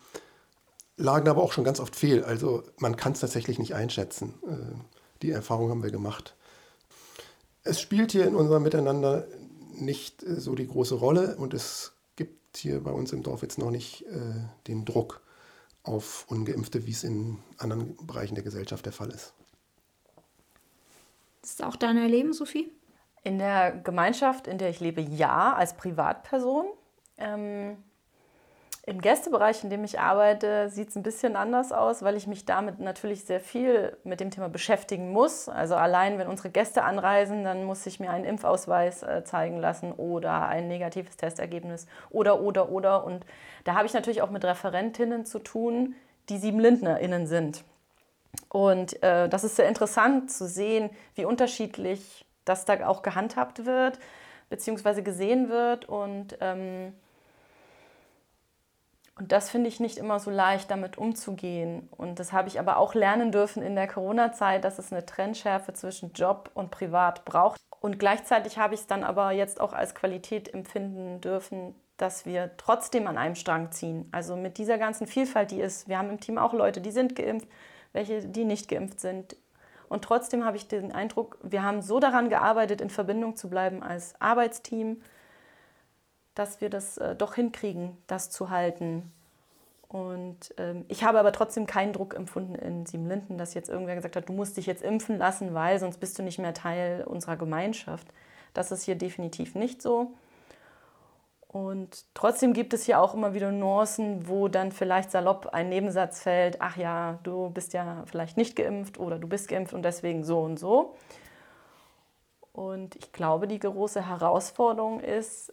lagen 0.97 1.29
aber 1.29 1.43
auch 1.43 1.53
schon 1.53 1.65
ganz 1.65 1.81
oft 1.81 1.97
fehl. 1.97 2.25
Also 2.25 2.63
man 2.79 2.97
kann 2.97 3.13
es 3.13 3.21
tatsächlich 3.21 3.59
nicht 3.59 3.75
einschätzen. 3.75 4.35
Äh, 4.47 4.75
die 5.23 5.31
Erfahrung 5.31 5.71
haben 5.71 5.83
wir 5.83 5.91
gemacht. 5.91 6.35
Es 7.65 7.81
spielt 7.81 8.13
hier 8.13 8.27
in 8.27 8.35
unserem 8.35 8.63
Miteinander 8.63 9.27
nicht 9.75 10.23
äh, 10.23 10.41
so 10.41 10.55
die 10.55 10.67
große 10.67 10.95
Rolle 10.95 11.37
und 11.37 11.55
es 11.55 11.93
gibt 12.17 12.57
hier 12.57 12.83
bei 12.83 12.91
uns 12.91 13.13
im 13.13 13.23
Dorf 13.23 13.43
jetzt 13.43 13.59
noch 13.59 13.71
nicht 13.71 14.03
äh, 14.07 14.35
den 14.67 14.85
Druck 14.85 15.23
auf 15.85 16.27
Ungeimpfte, 16.29 16.87
wie 16.87 16.93
es 16.93 17.05
in 17.05 17.39
anderen 17.59 17.97
Bereichen 18.07 18.35
der 18.35 18.45
Gesellschaft 18.45 18.85
der 18.87 18.93
Fall 18.93 19.11
ist. 19.11 19.35
Ist 21.43 21.59
das 21.59 21.67
auch 21.67 21.77
dein 21.77 21.97
Erleben, 21.97 22.33
Sophie? 22.33 22.71
In 23.25 23.39
der 23.39 23.73
Gemeinschaft, 23.73 24.47
in 24.47 24.59
der 24.59 24.71
ich 24.71 24.81
lebe, 24.81 25.01
ja, 25.01 25.55
als 25.55 25.77
Privatperson. 25.77 26.67
Ähm, 27.17 27.77
im 28.85 29.01
Gästebereich, 29.01 29.62
in 29.62 29.71
dem 29.71 29.85
ich 29.85 30.01
arbeite, 30.01 30.69
sieht 30.69 30.89
es 30.89 30.97
ein 30.97 31.05
bisschen 31.05 31.37
anders 31.37 31.71
aus, 31.71 32.03
weil 32.03 32.17
ich 32.17 32.27
mich 32.27 32.47
damit 32.47 32.81
natürlich 32.81 33.25
sehr 33.25 33.39
viel 33.39 33.97
mit 34.03 34.19
dem 34.19 34.33
Thema 34.33 34.49
beschäftigen 34.49 35.12
muss. 35.12 35.49
Also 35.49 35.77
allein, 35.77 36.19
wenn 36.19 36.27
unsere 36.27 36.51
Gäste 36.51 36.83
anreisen, 36.83 37.45
dann 37.45 37.65
muss 37.65 37.87
ich 37.87 38.01
mir 38.01 38.11
einen 38.11 38.25
Impfausweis 38.25 39.05
äh, 39.05 39.23
zeigen 39.23 39.59
lassen 39.59 39.93
oder 39.93 40.49
ein 40.49 40.67
negatives 40.67 41.17
Testergebnis 41.17 41.87
oder, 42.11 42.41
oder, 42.41 42.71
oder. 42.71 43.05
Und 43.05 43.25
da 43.62 43.75
habe 43.75 43.87
ich 43.87 43.95
natürlich 43.95 44.21
auch 44.21 44.31
mit 44.31 44.45
Referentinnen 44.45 45.27
zu 45.27 45.39
tun, 45.39 45.95
die 46.29 46.39
SiebenlindnerInnen 46.39 47.29
sind. 47.29 47.62
Und 48.49 49.01
äh, 49.05 49.29
das 49.29 49.45
ist 49.45 49.55
sehr 49.55 49.69
interessant 49.69 50.33
zu 50.33 50.49
sehen, 50.49 50.91
wie 51.15 51.25
unterschiedlich 51.25 52.25
das 52.45 52.65
da 52.65 52.85
auch 52.89 53.03
gehandhabt 53.03 53.65
wird, 53.65 54.01
beziehungsweise 54.51 55.05
gesehen 55.05 55.51
wird. 55.51 55.89
Und 55.89 56.37
ähm, 56.41 56.95
und 59.19 59.31
das 59.31 59.50
finde 59.50 59.69
ich 59.69 59.78
nicht 59.78 59.99
immer 59.99 60.19
so 60.19 60.31
leicht, 60.31 60.71
damit 60.71 60.97
umzugehen. 60.97 61.88
Und 61.90 62.19
das 62.19 62.33
habe 62.33 62.49
ich 62.49 62.59
aber 62.59 62.78
auch 62.78 62.95
lernen 62.95 63.31
dürfen 63.31 63.62
in 63.62 63.75
der 63.75 63.87
Corona-Zeit, 63.87 64.64
dass 64.64 64.78
es 64.78 64.90
eine 64.90 65.04
Trennschärfe 65.04 65.75
zwischen 65.75 66.12
Job 66.12 66.50
und 66.54 66.71
Privat 66.71 67.25
braucht. 67.25 67.61
Und 67.81 67.99
gleichzeitig 67.99 68.59
habe 68.59 68.75
ich 68.75 68.81
es 68.81 68.87
dann 68.87 69.04
aber 69.04 69.33
jetzt 69.33 69.61
auch 69.61 69.75
als 69.75 69.95
Qualität 69.95 70.52
empfinden 70.52 71.21
dürfen, 71.21 71.75
dass 71.99 72.25
wir 72.25 72.52
trotzdem 72.57 73.07
an 73.07 73.19
einem 73.19 73.35
Strang 73.35 73.71
ziehen. 73.71 74.09
Also 74.12 74.35
mit 74.35 74.57
dieser 74.57 74.78
ganzen 74.78 75.07
Vielfalt, 75.07 75.50
die 75.50 75.61
ist. 75.61 75.88
Wir 75.88 75.99
haben 75.99 76.09
im 76.09 76.21
Team 76.21 76.38
auch 76.38 76.54
Leute, 76.54 76.81
die 76.81 76.90
sind 76.90 77.14
geimpft, 77.14 77.49
welche, 77.92 78.26
die 78.26 78.45
nicht 78.45 78.69
geimpft 78.69 78.99
sind. 78.99 79.37
Und 79.90 80.04
trotzdem 80.04 80.45
habe 80.47 80.57
ich 80.57 80.69
den 80.69 80.90
Eindruck, 80.90 81.38
wir 81.42 81.62
haben 81.62 81.83
so 81.83 82.00
daran 82.00 82.31
gearbeitet, 82.31 82.81
in 82.81 82.88
Verbindung 82.88 83.37
zu 83.37 83.50
bleiben 83.50 83.83
als 83.83 84.14
Arbeitsteam, 84.21 85.02
dass 86.35 86.61
wir 86.61 86.71
das 86.71 86.99
äh, 86.99 87.15
doch 87.15 87.35
hinkriegen, 87.35 87.97
das 88.07 88.31
zu 88.31 88.51
halten. 88.51 89.12
Und 89.89 90.55
ähm, 90.57 90.87
ich 90.89 91.05
habe 91.05 91.19
aber 91.19 91.33
trotzdem 91.33 91.67
keinen 91.67 91.93
Druck 91.93 92.15
empfunden 92.15 92.55
in 92.55 92.87
Siebenlinden, 92.87 93.37
dass 93.37 93.53
jetzt 93.53 93.69
irgendwer 93.69 93.95
gesagt 93.95 94.17
hat, 94.17 94.29
du 94.29 94.33
musst 94.33 94.57
dich 94.57 94.65
jetzt 94.65 94.83
impfen 94.83 95.19
lassen, 95.19 95.53
weil 95.53 95.79
sonst 95.79 95.99
bist 95.99 96.19
du 96.19 96.23
nicht 96.23 96.39
mehr 96.39 96.55
Teil 96.55 97.05
unserer 97.05 97.37
Gemeinschaft. 97.37 98.07
Das 98.55 98.73
ist 98.73 98.85
hier 98.85 98.95
definitiv 98.95 99.55
nicht 99.55 99.83
so. 99.83 100.15
Und 101.49 102.07
trotzdem 102.15 102.55
gibt 102.55 102.73
es 102.73 102.87
hier 102.87 102.99
auch 102.99 103.12
immer 103.12 103.35
wieder 103.35 103.53
Nuancen, 103.53 104.27
wo 104.27 104.49
dann 104.49 104.73
vielleicht 104.73 105.11
salopp 105.11 105.49
ein 105.53 105.69
Nebensatz 105.69 106.21
fällt, 106.21 106.62
ach 106.62 106.79
ja, 106.79 107.19
du 107.25 107.51
bist 107.51 107.75
ja 107.75 108.05
vielleicht 108.07 108.39
nicht 108.39 108.57
geimpft 108.57 108.99
oder 108.99 109.19
du 109.19 109.29
bist 109.29 109.49
geimpft 109.49 109.75
und 109.75 109.83
deswegen 109.83 110.25
so 110.25 110.41
und 110.41 110.59
so. 110.59 110.97
Und 112.53 112.97
ich 112.97 113.12
glaube, 113.12 113.47
die 113.47 113.59
große 113.59 114.09
Herausforderung 114.09 115.01
ist, 115.01 115.53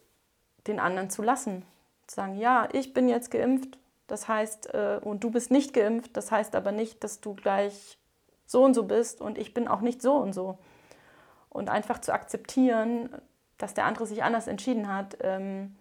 den 0.68 0.80
anderen 0.80 1.10
zu 1.10 1.22
lassen. 1.22 1.66
Zu 2.08 2.16
sagen, 2.16 2.38
ja, 2.38 2.68
ich 2.72 2.94
bin 2.94 3.08
jetzt 3.08 3.32
geimpft, 3.32 3.78
das 4.08 4.28
heißt, 4.28 4.74
äh, 4.74 5.00
und 5.02 5.24
du 5.24 5.32
bist 5.32 5.52
nicht 5.52 5.74
geimpft, 5.74 6.18
das 6.18 6.32
heißt 6.32 6.56
aber 6.56 6.72
nicht, 6.72 7.04
dass 7.04 7.22
du 7.22 7.36
gleich 7.36 7.98
so 8.46 8.64
und 8.64 8.74
so 8.74 8.84
bist 8.84 9.22
und 9.22 9.38
ich 9.38 9.54
bin 9.54 9.68
auch 9.68 9.82
nicht 9.82 10.02
so 10.02 10.16
und 10.16 10.34
so. 10.34 10.58
Und 11.50 11.70
einfach 11.70 12.00
zu 12.00 12.14
akzeptieren, 12.14 13.10
dass 13.58 13.74
der 13.74 13.86
andere 13.86 14.08
sich 14.08 14.24
anders 14.24 14.48
entschieden 14.48 14.92
hat, 14.94 15.18
ähm, 15.22 15.76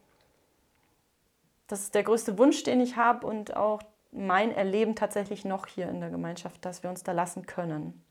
das 1.69 1.81
ist 1.81 1.95
der 1.95 2.03
größte 2.03 2.39
Wunsch, 2.39 2.63
den 2.63 2.81
ich 2.81 2.97
habe 2.97 3.27
und 3.27 3.55
auch 3.55 3.83
mein 4.11 4.51
Erleben 4.51 4.97
tatsächlich 4.97 5.45
noch 5.45 5.67
hier 5.67 5.89
in 5.89 6.01
der 6.01 6.11
Gemeinschaft, 6.11 6.65
dass 6.65 6.83
wir 6.83 6.91
uns 6.91 7.03
da 7.03 7.13
lassen 7.13 7.47
können. 7.47 8.03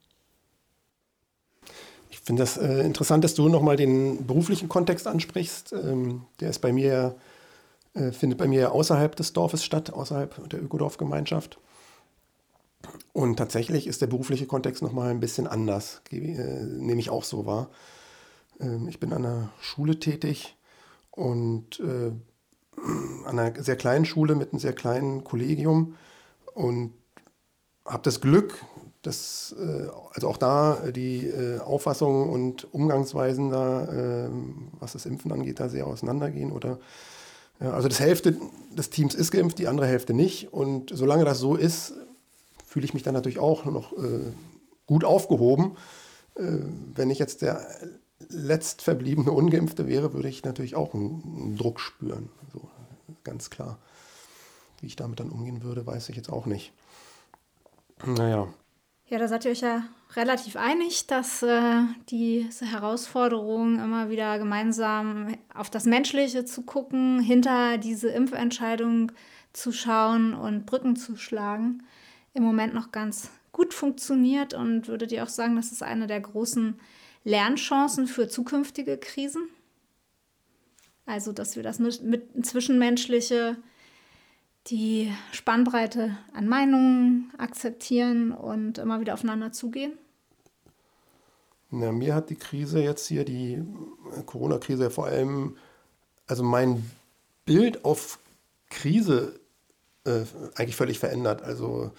Ich 2.09 2.19
finde 2.19 2.43
das 2.43 2.57
äh, 2.57 2.81
interessant, 2.81 3.23
dass 3.23 3.35
du 3.35 3.49
nochmal 3.49 3.75
den 3.75 4.25
beruflichen 4.25 4.69
Kontext 4.69 5.07
ansprichst. 5.07 5.73
Ähm, 5.73 6.23
der 6.39 6.49
ist 6.49 6.59
bei 6.59 6.71
mir, 6.71 7.15
äh, 7.93 8.11
findet 8.11 8.39
bei 8.39 8.47
mir 8.47 8.71
außerhalb 8.71 9.15
des 9.15 9.33
Dorfes 9.33 9.63
statt, 9.63 9.91
außerhalb 9.91 10.49
der 10.49 10.61
Ökodorfgemeinschaft. 10.61 11.59
Und 13.13 13.37
tatsächlich 13.37 13.87
ist 13.87 14.01
der 14.01 14.07
berufliche 14.07 14.45
Kontext 14.45 14.81
nochmal 14.81 15.09
ein 15.09 15.19
bisschen 15.19 15.47
anders, 15.47 16.01
äh, 16.11 16.17
nehme 16.17 16.99
ich 16.99 17.09
auch 17.09 17.23
so 17.23 17.45
wahr. 17.45 17.69
Ähm, 18.59 18.87
ich 18.87 18.99
bin 18.99 19.13
an 19.13 19.25
einer 19.25 19.49
Schule 19.59 19.99
tätig 19.99 20.55
und 21.11 21.79
äh, 21.79 22.11
an 23.25 23.39
einer 23.39 23.61
sehr 23.61 23.75
kleinen 23.75 24.05
Schule 24.05 24.35
mit 24.35 24.51
einem 24.51 24.59
sehr 24.59 24.73
kleinen 24.73 25.23
Kollegium 25.23 25.95
und 26.53 26.93
habe 27.85 28.03
das 28.03 28.21
Glück, 28.21 28.63
dass 29.07 29.55
äh, 29.57 29.87
also 30.13 30.27
auch 30.27 30.37
da 30.37 30.91
die 30.91 31.27
äh, 31.27 31.59
Auffassungen 31.59 32.29
und 32.29 32.71
Umgangsweisen 32.73 33.49
da, 33.49 33.85
äh, 33.85 34.29
was 34.79 34.93
das 34.93 35.05
Impfen 35.05 35.31
angeht, 35.31 35.59
da 35.59 35.69
sehr 35.69 35.87
auseinandergehen 35.87 36.51
oder 36.51 36.77
also 37.59 37.87
das 37.87 37.99
Hälfte 37.99 38.37
des 38.77 38.91
Teams 38.91 39.15
ist 39.15 39.31
geimpft, 39.31 39.57
die 39.57 39.67
andere 39.67 39.87
Hälfte 39.87 40.13
nicht. 40.13 40.53
Und 40.53 40.91
solange 40.93 41.25
das 41.25 41.39
so 41.39 41.55
ist, 41.55 41.93
fühle 42.63 42.85
ich 42.85 42.93
mich 42.93 43.01
dann 43.01 43.15
natürlich 43.15 43.39
auch 43.39 43.65
noch 43.65 43.93
äh, 43.93 44.31
gut 44.85 45.03
aufgehoben. 45.03 45.75
Äh, 46.35 46.43
wenn 46.93 47.09
ich 47.09 47.17
jetzt 47.17 47.41
der 47.41 47.67
letztverbliebene 48.29 49.31
Ungeimpfte 49.31 49.87
wäre, 49.87 50.13
würde 50.13 50.29
ich 50.29 50.43
natürlich 50.43 50.75
auch 50.75 50.93
einen, 50.93 51.23
einen 51.23 51.57
Druck 51.57 51.79
spüren. 51.79 52.29
So, 52.53 52.61
ganz 53.23 53.49
klar. 53.49 53.79
Wie 54.79 54.85
ich 54.85 54.95
damit 54.95 55.19
dann 55.19 55.31
umgehen 55.31 55.63
würde, 55.63 55.87
weiß 55.87 56.09
ich 56.09 56.15
jetzt 56.15 56.29
auch 56.31 56.45
nicht. 56.45 56.73
Naja. 58.05 58.47
Ja, 59.09 59.19
da 59.19 59.29
seid 59.29 59.45
ihr 59.45 59.51
euch 59.51 59.61
ja 59.61 59.87
relativ 60.17 60.57
einig, 60.57 61.07
dass 61.07 61.41
äh, 61.41 61.81
diese 62.09 62.65
Herausforderung, 62.65 63.79
immer 63.79 64.09
wieder 64.09 64.37
gemeinsam 64.37 65.33
auf 65.53 65.69
das 65.69 65.85
Menschliche 65.85 66.43
zu 66.43 66.63
gucken, 66.63 67.21
hinter 67.21 67.77
diese 67.77 68.09
Impfentscheidung 68.09 69.13
zu 69.53 69.71
schauen 69.71 70.33
und 70.33 70.65
Brücken 70.65 70.97
zu 70.97 71.15
schlagen, 71.15 71.83
im 72.33 72.43
Moment 72.43 72.73
noch 72.73 72.91
ganz 72.91 73.31
gut 73.53 73.73
funktioniert 73.73 74.53
und 74.53 74.89
würdet 74.89 75.13
ihr 75.13 75.23
auch 75.23 75.29
sagen, 75.29 75.55
das 75.55 75.71
ist 75.71 75.83
eine 75.83 76.07
der 76.07 76.19
großen 76.19 76.77
Lernchancen 77.23 78.07
für 78.07 78.27
zukünftige 78.27 78.97
Krisen? 78.97 79.47
Also, 81.05 81.31
dass 81.31 81.55
wir 81.55 81.63
das 81.63 81.79
mit, 81.79 82.03
mit 82.03 82.45
zwischenmenschliche 82.45 83.55
die 84.69 85.13
Spannbreite 85.31 86.17
an 86.33 86.47
Meinungen 86.47 87.31
akzeptieren 87.37 88.31
und 88.31 88.77
immer 88.77 88.99
wieder 88.99 89.13
aufeinander 89.13 89.51
zugehen? 89.51 89.93
Na, 91.69 91.91
mir 91.91 92.15
hat 92.15 92.29
die 92.29 92.35
Krise 92.35 92.81
jetzt 92.81 93.07
hier, 93.07 93.25
die 93.25 93.63
Corona-Krise 94.25 94.89
vor 94.89 95.07
allem, 95.07 95.57
also 96.25 96.43
mein 96.43 96.89
Bild 97.45 97.83
auf 97.83 98.19
Krise 98.69 99.39
äh, 100.05 100.23
eigentlich 100.55 100.75
völlig 100.75 100.99
verändert. 100.99 101.41
Also 101.41 101.91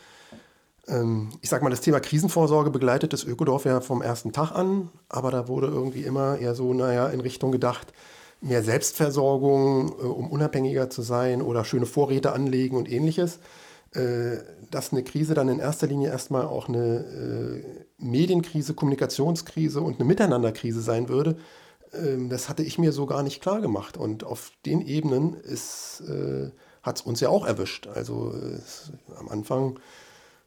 ähm, 0.87 1.30
ich 1.42 1.50
sag 1.50 1.62
mal, 1.62 1.70
das 1.70 1.82
Thema 1.82 2.00
Krisenvorsorge 2.00 2.70
begleitet 2.70 3.12
das 3.12 3.25
Ökodorf 3.25 3.64
ja 3.64 3.80
vom 3.80 4.02
ersten 4.02 4.32
Tag 4.32 4.52
an, 4.52 4.88
aber 5.08 5.30
da 5.30 5.48
wurde 5.48 5.66
irgendwie 5.66 6.02
immer 6.02 6.38
eher 6.38 6.54
so, 6.54 6.72
naja, 6.72 7.08
in 7.08 7.20
Richtung 7.20 7.52
gedacht, 7.52 7.92
mehr 8.40 8.62
Selbstversorgung, 8.62 9.88
äh, 9.99 10.02
um 10.02 10.30
unabhängiger 10.30 10.90
zu 10.90 11.02
sein 11.02 11.42
oder 11.42 11.64
schöne 11.64 11.87
Vorräte 11.87 12.33
anlegen 12.33 12.76
und 12.76 12.90
ähnliches. 12.90 13.38
Äh, 13.95 14.38
dass 14.71 14.92
eine 14.92 15.02
Krise 15.02 15.33
dann 15.33 15.49
in 15.49 15.61
erster 15.61 15.87
Linie 15.87 16.11
erstmal 16.11 16.45
auch 16.45 16.68
eine 16.68 16.99
äh, 16.99 17.64
Medienkrise, 17.97 18.75
Kommunikationskrise 18.75 19.80
und 19.80 19.95
eine 19.95 20.04
Miteinanderkrise 20.04 20.83
sein 20.83 21.09
würde, 21.09 21.37
ähm, 21.95 22.28
das 22.28 22.49
hatte 22.49 22.62
ich 22.62 22.78
mir 22.78 22.92
so 22.92 23.07
gar 23.07 23.23
nicht 23.23 23.40
klar 23.40 23.61
gemacht. 23.61 23.97
Und 23.97 24.25
auf 24.25 24.52
den 24.66 24.83
Ebenen 24.83 25.37
äh, 25.45 26.50
hat 26.83 26.99
es 26.99 27.02
uns 27.02 27.21
ja 27.21 27.28
auch 27.28 27.47
erwischt. 27.47 27.87
Also 27.87 28.33
es, 28.33 28.92
am 29.18 29.28
Anfang 29.28 29.78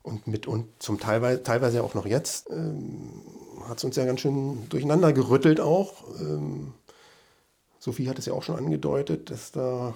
und 0.04 0.28
mit 0.28 0.48
und 0.48 0.68
zum 0.80 1.00
teilweise, 1.00 1.44
teilweise 1.44 1.84
auch 1.84 1.94
noch 1.94 2.06
jetzt 2.06 2.50
ähm, 2.50 3.22
hat 3.68 3.78
es 3.78 3.84
uns 3.84 3.96
ja 3.96 4.06
ganz 4.06 4.22
schön 4.22 4.68
durcheinander 4.70 5.14
gerüttelt 5.14 5.60
auch. 5.60 6.04
Ähm, 6.20 6.74
Sophie 7.82 8.08
hat 8.08 8.20
es 8.20 8.28
ja 8.28 8.34
auch 8.34 8.44
schon 8.44 8.58
angedeutet, 8.58 9.32
dass 9.32 9.52
da 9.52 9.96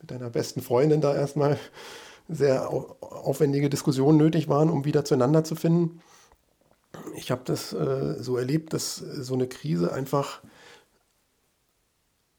mit 0.00 0.10
deiner 0.10 0.30
besten 0.30 0.62
Freundin 0.62 1.02
da 1.02 1.14
erstmal 1.14 1.58
sehr 2.30 2.70
aufwendige 2.70 3.68
Diskussionen 3.68 4.16
nötig 4.16 4.48
waren, 4.48 4.70
um 4.70 4.86
wieder 4.86 5.04
zueinander 5.04 5.44
zu 5.44 5.54
finden. 5.54 6.00
Ich 7.14 7.30
habe 7.30 7.42
das 7.44 7.74
äh, 7.74 8.14
so 8.22 8.38
erlebt, 8.38 8.72
dass 8.72 8.96
so 8.96 9.34
eine 9.34 9.46
Krise 9.46 9.92
einfach 9.92 10.40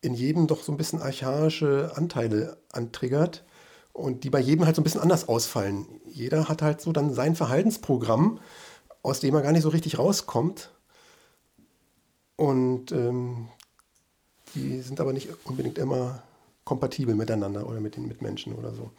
in 0.02 0.16
jedem 0.16 0.48
doch 0.48 0.64
so 0.64 0.72
ein 0.72 0.78
bisschen 0.78 1.04
archaische 1.04 1.92
Anteile 1.94 2.58
antriggert 2.72 3.46
und 3.94 4.24
die 4.24 4.32
bei 4.32 4.40
jedem 4.40 4.66
halt 4.66 4.76
so 4.76 4.82
ein 4.82 4.84
bisschen 4.84 5.02
anders 5.02 5.28
ausfallen. 5.28 5.86
Jeder 6.08 6.50
hat 6.50 6.64
halt 6.64 6.82
so 6.82 6.92
dann 6.92 7.14
sein 7.14 7.36
Verhaltensprogramm, 7.36 8.40
aus 9.04 9.20
dem 9.20 9.36
er 9.36 9.44
gar 9.44 9.52
nicht 9.52 9.62
so 9.62 9.70
richtig 9.70 10.00
rauskommt. 10.00 10.72
Und 12.36 12.92
ähm, 12.92 13.48
die 14.56 14.82
sind 14.82 15.00
aber 15.00 15.14
nicht 15.14 15.30
unbedingt 15.46 15.78
immer 15.78 16.24
kompatibel 16.64 17.14
miteinander 17.16 17.68
oder 17.68 17.80
mit 17.80 17.96
den 17.96 18.08
Mitmenschen 18.08 18.56
oder 18.56 18.74
so. 18.74 18.92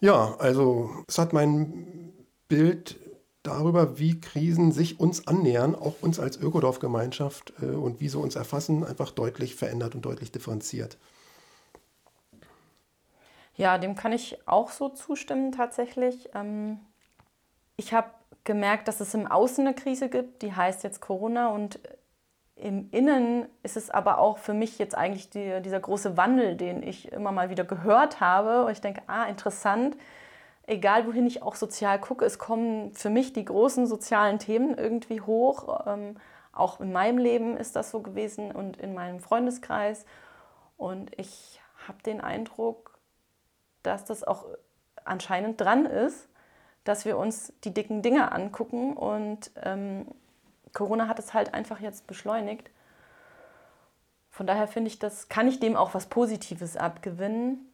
Ja, 0.00 0.36
also 0.38 0.90
es 1.08 1.18
hat 1.18 1.32
mein 1.32 2.12
Bild 2.48 2.96
darüber, 3.42 3.98
wie 3.98 4.20
Krisen 4.20 4.72
sich 4.72 5.00
uns 5.00 5.26
annähern, 5.26 5.74
auch 5.74 5.94
uns 6.02 6.20
als 6.20 6.36
Ökodorfgemeinschaft 6.36 7.54
äh, 7.62 7.66
und 7.66 8.00
wie 8.00 8.08
sie 8.08 8.18
uns 8.18 8.36
erfassen, 8.36 8.84
einfach 8.84 9.10
deutlich 9.10 9.54
verändert 9.54 9.94
und 9.94 10.02
deutlich 10.02 10.30
differenziert. 10.30 10.98
Ja, 13.56 13.78
dem 13.78 13.96
kann 13.96 14.12
ich 14.12 14.38
auch 14.46 14.70
so 14.70 14.88
zustimmen 14.88 15.50
tatsächlich. 15.50 16.28
Ähm, 16.34 16.78
ich 17.76 17.92
habe 17.92 18.10
gemerkt, 18.44 18.86
dass 18.86 19.00
es 19.00 19.14
im 19.14 19.26
Außen 19.26 19.66
eine 19.66 19.74
Krise 19.74 20.08
gibt, 20.08 20.42
die 20.42 20.52
heißt 20.52 20.84
jetzt 20.84 21.00
Corona 21.00 21.48
und 21.48 21.80
im 22.60 22.88
Innen 22.90 23.46
ist 23.62 23.76
es 23.76 23.88
aber 23.90 24.18
auch 24.18 24.38
für 24.38 24.54
mich 24.54 24.78
jetzt 24.78 24.96
eigentlich 24.96 25.30
die, 25.30 25.60
dieser 25.62 25.80
große 25.80 26.16
Wandel, 26.16 26.56
den 26.56 26.82
ich 26.82 27.12
immer 27.12 27.30
mal 27.30 27.50
wieder 27.50 27.64
gehört 27.64 28.20
habe. 28.20 28.64
Und 28.64 28.72
ich 28.72 28.80
denke, 28.80 29.02
ah, 29.06 29.24
interessant. 29.24 29.96
Egal 30.66 31.06
wohin 31.06 31.26
ich 31.26 31.42
auch 31.42 31.54
sozial 31.54 31.98
gucke, 32.00 32.24
es 32.24 32.38
kommen 32.38 32.92
für 32.92 33.10
mich 33.10 33.32
die 33.32 33.44
großen 33.44 33.86
sozialen 33.86 34.38
Themen 34.38 34.76
irgendwie 34.76 35.20
hoch. 35.20 35.86
Ähm, 35.86 36.16
auch 36.52 36.80
in 36.80 36.92
meinem 36.92 37.18
Leben 37.18 37.56
ist 37.56 37.76
das 37.76 37.90
so 37.90 38.00
gewesen 38.00 38.50
und 38.50 38.76
in 38.76 38.92
meinem 38.92 39.20
Freundeskreis. 39.20 40.04
Und 40.76 41.16
ich 41.18 41.60
habe 41.86 42.02
den 42.02 42.20
Eindruck, 42.20 42.98
dass 43.82 44.04
das 44.04 44.24
auch 44.24 44.44
anscheinend 45.04 45.60
dran 45.60 45.86
ist, 45.86 46.28
dass 46.84 47.04
wir 47.04 47.16
uns 47.18 47.52
die 47.64 47.72
dicken 47.72 48.02
Dinge 48.02 48.32
angucken 48.32 48.94
und 48.94 49.50
ähm, 49.62 50.06
Corona 50.72 51.08
hat 51.08 51.18
es 51.18 51.34
halt 51.34 51.54
einfach 51.54 51.80
jetzt 51.80 52.06
beschleunigt. 52.06 52.70
Von 54.30 54.46
daher 54.46 54.68
finde 54.68 54.88
ich, 54.88 54.98
das 54.98 55.28
kann 55.28 55.48
ich 55.48 55.58
dem 55.58 55.76
auch 55.76 55.94
was 55.94 56.06
Positives 56.06 56.76
abgewinnen. 56.76 57.66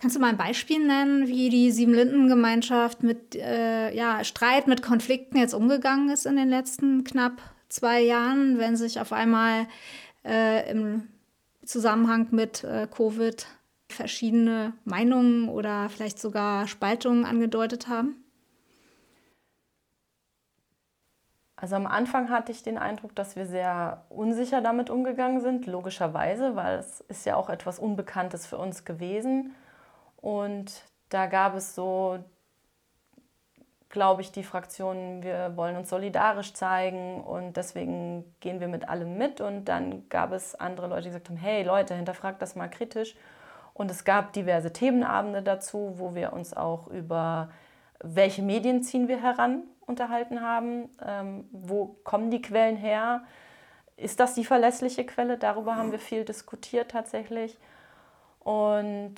Kannst 0.00 0.14
du 0.14 0.20
mal 0.20 0.28
ein 0.28 0.36
Beispiel 0.36 0.86
nennen, 0.86 1.26
wie 1.26 1.48
die 1.50 1.72
Siebenlinden-Gemeinschaft 1.72 3.02
mit 3.02 3.34
äh, 3.34 3.92
ja, 3.94 4.22
Streit, 4.22 4.68
mit 4.68 4.80
Konflikten 4.80 5.36
jetzt 5.36 5.54
umgegangen 5.54 6.08
ist 6.10 6.24
in 6.24 6.36
den 6.36 6.48
letzten 6.48 7.02
knapp 7.02 7.42
zwei 7.68 8.00
Jahren, 8.00 8.58
wenn 8.58 8.76
sich 8.76 9.00
auf 9.00 9.12
einmal 9.12 9.66
äh, 10.24 10.70
im 10.70 11.08
Zusammenhang 11.64 12.28
mit 12.30 12.62
äh, 12.62 12.86
Covid 12.86 13.46
verschiedene 13.88 14.72
Meinungen 14.84 15.48
oder 15.48 15.88
vielleicht 15.88 16.20
sogar 16.20 16.68
Spaltungen 16.68 17.24
angedeutet 17.24 17.88
haben? 17.88 18.24
Also 21.60 21.74
am 21.74 21.88
Anfang 21.88 22.30
hatte 22.30 22.52
ich 22.52 22.62
den 22.62 22.78
Eindruck, 22.78 23.16
dass 23.16 23.34
wir 23.34 23.44
sehr 23.44 24.04
unsicher 24.10 24.60
damit 24.60 24.90
umgegangen 24.90 25.40
sind, 25.40 25.66
logischerweise, 25.66 26.54
weil 26.54 26.78
es 26.78 27.00
ist 27.08 27.26
ja 27.26 27.34
auch 27.34 27.50
etwas 27.50 27.80
Unbekanntes 27.80 28.46
für 28.46 28.58
uns 28.58 28.84
gewesen. 28.84 29.56
Und 30.18 30.84
da 31.08 31.26
gab 31.26 31.56
es 31.56 31.74
so, 31.74 32.20
glaube 33.88 34.22
ich, 34.22 34.30
die 34.30 34.44
Fraktion, 34.44 35.24
wir 35.24 35.56
wollen 35.56 35.76
uns 35.76 35.90
solidarisch 35.90 36.54
zeigen 36.54 37.22
und 37.22 37.56
deswegen 37.56 38.36
gehen 38.38 38.60
wir 38.60 38.68
mit 38.68 38.88
allem 38.88 39.18
mit. 39.18 39.40
Und 39.40 39.64
dann 39.64 40.08
gab 40.10 40.30
es 40.30 40.54
andere 40.54 40.86
Leute, 40.86 41.02
die 41.02 41.08
gesagt 41.08 41.28
haben, 41.28 41.38
hey 41.38 41.64
Leute, 41.64 41.96
hinterfragt 41.96 42.40
das 42.40 42.54
mal 42.54 42.70
kritisch. 42.70 43.16
Und 43.74 43.90
es 43.90 44.04
gab 44.04 44.32
diverse 44.32 44.72
Themenabende 44.72 45.42
dazu, 45.42 45.94
wo 45.96 46.14
wir 46.14 46.32
uns 46.32 46.56
auch 46.56 46.86
über 46.86 47.50
welche 48.00 48.42
Medien 48.42 48.84
ziehen 48.84 49.08
wir 49.08 49.20
heran 49.20 49.64
unterhalten 49.88 50.40
haben. 50.42 50.88
Ähm, 51.04 51.48
wo 51.52 51.96
kommen 52.04 52.30
die 52.30 52.42
Quellen 52.42 52.76
her? 52.76 53.22
Ist 53.96 54.20
das 54.20 54.34
die 54.34 54.44
verlässliche 54.44 55.04
Quelle? 55.04 55.38
Darüber 55.38 55.76
haben 55.76 55.90
wir 55.92 55.98
viel 55.98 56.24
diskutiert 56.24 56.90
tatsächlich. 56.92 57.58
Und 58.40 59.16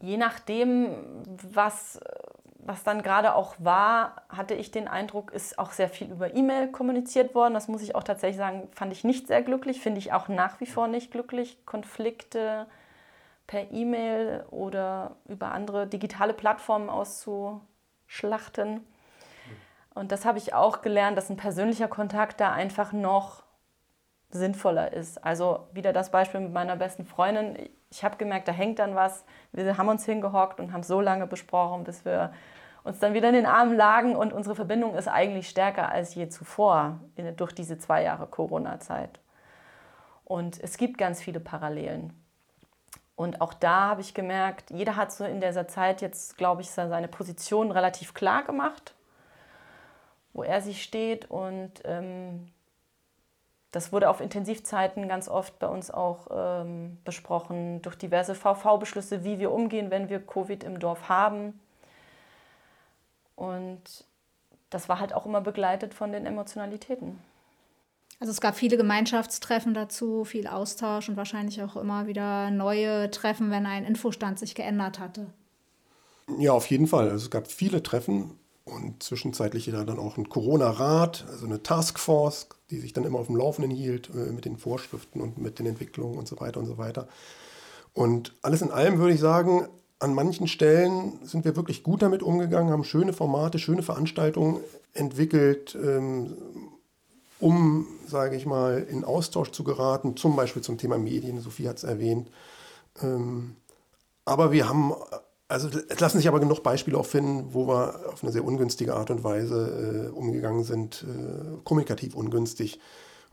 je 0.00 0.16
nachdem, 0.16 1.22
was, 1.52 2.00
was 2.58 2.84
dann 2.84 3.02
gerade 3.02 3.34
auch 3.34 3.54
war, 3.58 4.22
hatte 4.28 4.54
ich 4.54 4.70
den 4.70 4.88
Eindruck, 4.88 5.32
ist 5.32 5.58
auch 5.58 5.72
sehr 5.72 5.88
viel 5.88 6.10
über 6.10 6.34
E-Mail 6.34 6.68
kommuniziert 6.68 7.34
worden. 7.34 7.54
Das 7.54 7.68
muss 7.68 7.82
ich 7.82 7.94
auch 7.94 8.02
tatsächlich 8.02 8.38
sagen, 8.38 8.68
fand 8.74 8.92
ich 8.92 9.04
nicht 9.04 9.26
sehr 9.26 9.42
glücklich, 9.42 9.80
finde 9.80 9.98
ich 9.98 10.12
auch 10.12 10.28
nach 10.28 10.60
wie 10.60 10.66
vor 10.66 10.88
nicht 10.88 11.10
glücklich. 11.10 11.64
Konflikte 11.66 12.66
per 13.48 13.72
E-Mail 13.72 14.44
oder 14.50 15.16
über 15.26 15.50
andere 15.50 15.88
digitale 15.88 16.34
Plattformen 16.34 16.88
auszuschlachten. 16.88 18.86
Und 19.94 20.12
das 20.12 20.24
habe 20.24 20.38
ich 20.38 20.54
auch 20.54 20.82
gelernt, 20.82 21.18
dass 21.18 21.30
ein 21.30 21.36
persönlicher 21.36 21.88
Kontakt 21.88 22.40
da 22.40 22.52
einfach 22.52 22.92
noch 22.92 23.42
sinnvoller 24.30 24.92
ist. 24.92 25.24
Also 25.24 25.66
wieder 25.72 25.92
das 25.92 26.10
Beispiel 26.10 26.40
mit 26.40 26.52
meiner 26.52 26.76
besten 26.76 27.06
Freundin. 27.06 27.70
Ich 27.90 28.04
habe 28.04 28.18
gemerkt, 28.18 28.46
da 28.46 28.52
hängt 28.52 28.78
dann 28.78 28.94
was. 28.94 29.24
Wir 29.52 29.78
haben 29.78 29.88
uns 29.88 30.04
hingehockt 30.04 30.60
und 30.60 30.72
haben 30.72 30.82
so 30.82 31.00
lange 31.00 31.26
besprochen, 31.26 31.84
bis 31.84 32.04
wir 32.04 32.32
uns 32.84 32.98
dann 32.98 33.14
wieder 33.14 33.28
in 33.28 33.34
den 33.34 33.46
Armen 33.46 33.74
lagen 33.74 34.14
und 34.14 34.32
unsere 34.32 34.54
Verbindung 34.54 34.94
ist 34.94 35.08
eigentlich 35.08 35.48
stärker 35.48 35.90
als 35.90 36.14
je 36.14 36.28
zuvor 36.28 37.00
durch 37.36 37.52
diese 37.52 37.78
zwei 37.78 38.02
Jahre 38.02 38.26
Corona-Zeit. 38.26 39.20
Und 40.24 40.62
es 40.62 40.76
gibt 40.76 40.98
ganz 40.98 41.22
viele 41.22 41.40
Parallelen. 41.40 42.12
Und 43.18 43.40
auch 43.40 43.52
da 43.52 43.88
habe 43.88 44.00
ich 44.00 44.14
gemerkt, 44.14 44.70
jeder 44.70 44.94
hat 44.94 45.10
so 45.10 45.24
in 45.24 45.40
dieser 45.40 45.66
Zeit 45.66 46.02
jetzt, 46.02 46.38
glaube 46.38 46.62
ich, 46.62 46.70
seine 46.70 47.08
Position 47.08 47.72
relativ 47.72 48.14
klar 48.14 48.44
gemacht, 48.44 48.94
wo 50.32 50.44
er 50.44 50.62
sich 50.62 50.84
steht. 50.84 51.28
Und 51.28 51.72
ähm, 51.84 52.52
das 53.72 53.90
wurde 53.92 54.08
auf 54.08 54.20
Intensivzeiten 54.20 55.08
ganz 55.08 55.28
oft 55.28 55.58
bei 55.58 55.66
uns 55.66 55.90
auch 55.90 56.28
ähm, 56.30 56.96
besprochen, 57.04 57.82
durch 57.82 57.96
diverse 57.96 58.36
VV-Beschlüsse, 58.36 59.24
wie 59.24 59.40
wir 59.40 59.50
umgehen, 59.50 59.90
wenn 59.90 60.08
wir 60.08 60.24
Covid 60.24 60.62
im 60.62 60.78
Dorf 60.78 61.08
haben. 61.08 61.58
Und 63.34 64.04
das 64.70 64.88
war 64.88 65.00
halt 65.00 65.12
auch 65.12 65.26
immer 65.26 65.40
begleitet 65.40 65.92
von 65.92 66.12
den 66.12 66.24
Emotionalitäten. 66.24 67.20
Also 68.20 68.32
es 68.32 68.40
gab 68.40 68.56
viele 68.56 68.76
Gemeinschaftstreffen 68.76 69.74
dazu, 69.74 70.24
viel 70.24 70.48
Austausch 70.48 71.08
und 71.08 71.16
wahrscheinlich 71.16 71.62
auch 71.62 71.76
immer 71.76 72.06
wieder 72.06 72.50
neue 72.50 73.10
Treffen, 73.10 73.50
wenn 73.50 73.64
ein 73.64 73.84
Infostand 73.84 74.38
sich 74.38 74.54
geändert 74.54 74.98
hatte. 74.98 75.26
Ja, 76.38 76.52
auf 76.52 76.66
jeden 76.66 76.88
Fall. 76.88 77.10
Also 77.10 77.26
es 77.26 77.30
gab 77.30 77.50
viele 77.50 77.82
Treffen 77.82 78.32
und 78.64 79.02
zwischenzeitlich 79.02 79.70
dann 79.70 79.98
auch 79.98 80.16
ein 80.18 80.28
Corona-Rat, 80.28 81.26
also 81.30 81.46
eine 81.46 81.62
Taskforce, 81.62 82.48
die 82.70 82.78
sich 82.78 82.92
dann 82.92 83.04
immer 83.04 83.18
auf 83.18 83.26
dem 83.26 83.36
Laufenden 83.36 83.70
hielt 83.70 84.10
äh, 84.10 84.32
mit 84.32 84.44
den 84.44 84.58
Vorschriften 84.58 85.20
und 85.20 85.38
mit 85.38 85.58
den 85.58 85.66
Entwicklungen 85.66 86.18
und 86.18 86.28
so 86.28 86.38
weiter 86.40 86.60
und 86.60 86.66
so 86.66 86.76
weiter. 86.76 87.08
Und 87.94 88.34
alles 88.42 88.62
in 88.62 88.70
allem 88.70 88.98
würde 88.98 89.14
ich 89.14 89.20
sagen, 89.20 89.68
an 90.00 90.14
manchen 90.14 90.46
Stellen 90.48 91.18
sind 91.24 91.44
wir 91.44 91.56
wirklich 91.56 91.82
gut 91.82 92.02
damit 92.02 92.22
umgegangen, 92.22 92.72
haben 92.72 92.84
schöne 92.84 93.12
Formate, 93.12 93.58
schöne 93.58 93.82
Veranstaltungen 93.82 94.60
entwickelt, 94.92 95.76
ähm, 95.82 96.36
um, 97.40 97.86
sage 98.06 98.36
ich 98.36 98.46
mal, 98.46 98.86
in 98.90 99.04
Austausch 99.04 99.50
zu 99.52 99.64
geraten, 99.64 100.16
zum 100.16 100.36
Beispiel 100.36 100.62
zum 100.62 100.78
Thema 100.78 100.98
Medien, 100.98 101.40
Sophie 101.40 101.68
hat 101.68 101.78
es 101.78 101.84
erwähnt. 101.84 102.28
Ähm, 103.02 103.56
aber 104.24 104.52
wir 104.52 104.68
haben, 104.68 104.92
also 105.48 105.68
es 105.88 106.00
lassen 106.00 106.18
sich 106.18 106.28
aber 106.28 106.40
genug 106.40 106.62
Beispiele 106.62 106.98
auch 106.98 107.06
finden, 107.06 107.54
wo 107.54 107.66
wir 107.66 108.12
auf 108.12 108.22
eine 108.22 108.32
sehr 108.32 108.44
ungünstige 108.44 108.94
Art 108.94 109.10
und 109.10 109.24
Weise 109.24 110.08
äh, 110.08 110.16
umgegangen 110.16 110.64
sind, 110.64 111.04
äh, 111.04 111.58
kommunikativ 111.64 112.14
ungünstig. 112.14 112.80